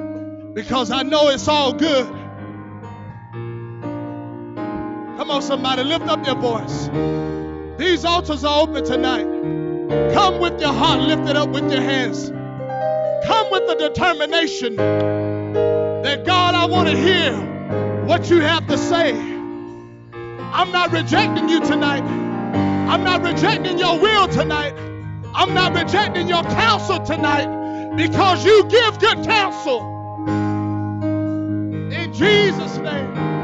because 0.55 0.91
I 0.91 1.03
know 1.03 1.29
it's 1.31 1.49
all 1.49 1.73
good. 1.73 2.07
Come 5.17 5.31
on, 5.31 5.41
somebody, 5.43 5.85
lift 5.85 6.07
up 6.07 6.27
your 6.27 6.37
voice. 6.37 6.91
These 7.79 8.05
altars 8.05 8.45
are 8.45 8.63
open 8.63 8.85
tonight. 8.85 9.25
Come 10.13 10.41
with 10.41 10.61
your 10.61 10.73
heart 10.73 11.01
lifted 11.01 11.37
up 11.37 11.49
with 11.49 11.73
your 11.73 11.81
hands. 11.81 12.31
Come 13.27 13.51
with 13.51 13.67
the 13.67 13.77
determination 13.89 14.77
God, 16.17 16.55
I 16.55 16.67
want 16.67 16.89
to 16.89 16.97
hear 16.97 17.33
what 18.07 18.31
you 18.31 18.41
have 18.41 18.67
to 18.69 18.79
say. 18.79 19.13
I'm 19.13 20.71
not 20.71 20.93
rejecting 20.93 21.49
you 21.49 21.61
tonight. 21.61 22.03
I'm 22.03 23.03
not 23.03 23.23
rejecting 23.23 23.79
your 23.79 23.99
will 23.99 24.29
tonight. 24.29 24.75
I'm 25.35 25.53
not 25.53 25.75
rejecting 25.75 26.29
your 26.29 26.45
counsel 26.45 27.01
tonight 27.01 27.97
because 27.97 28.45
you 28.45 28.65
give 28.69 28.99
good 29.01 29.25
counsel. 29.25 29.81
In 31.91 32.13
Jesus' 32.13 32.77
name. 32.79 33.44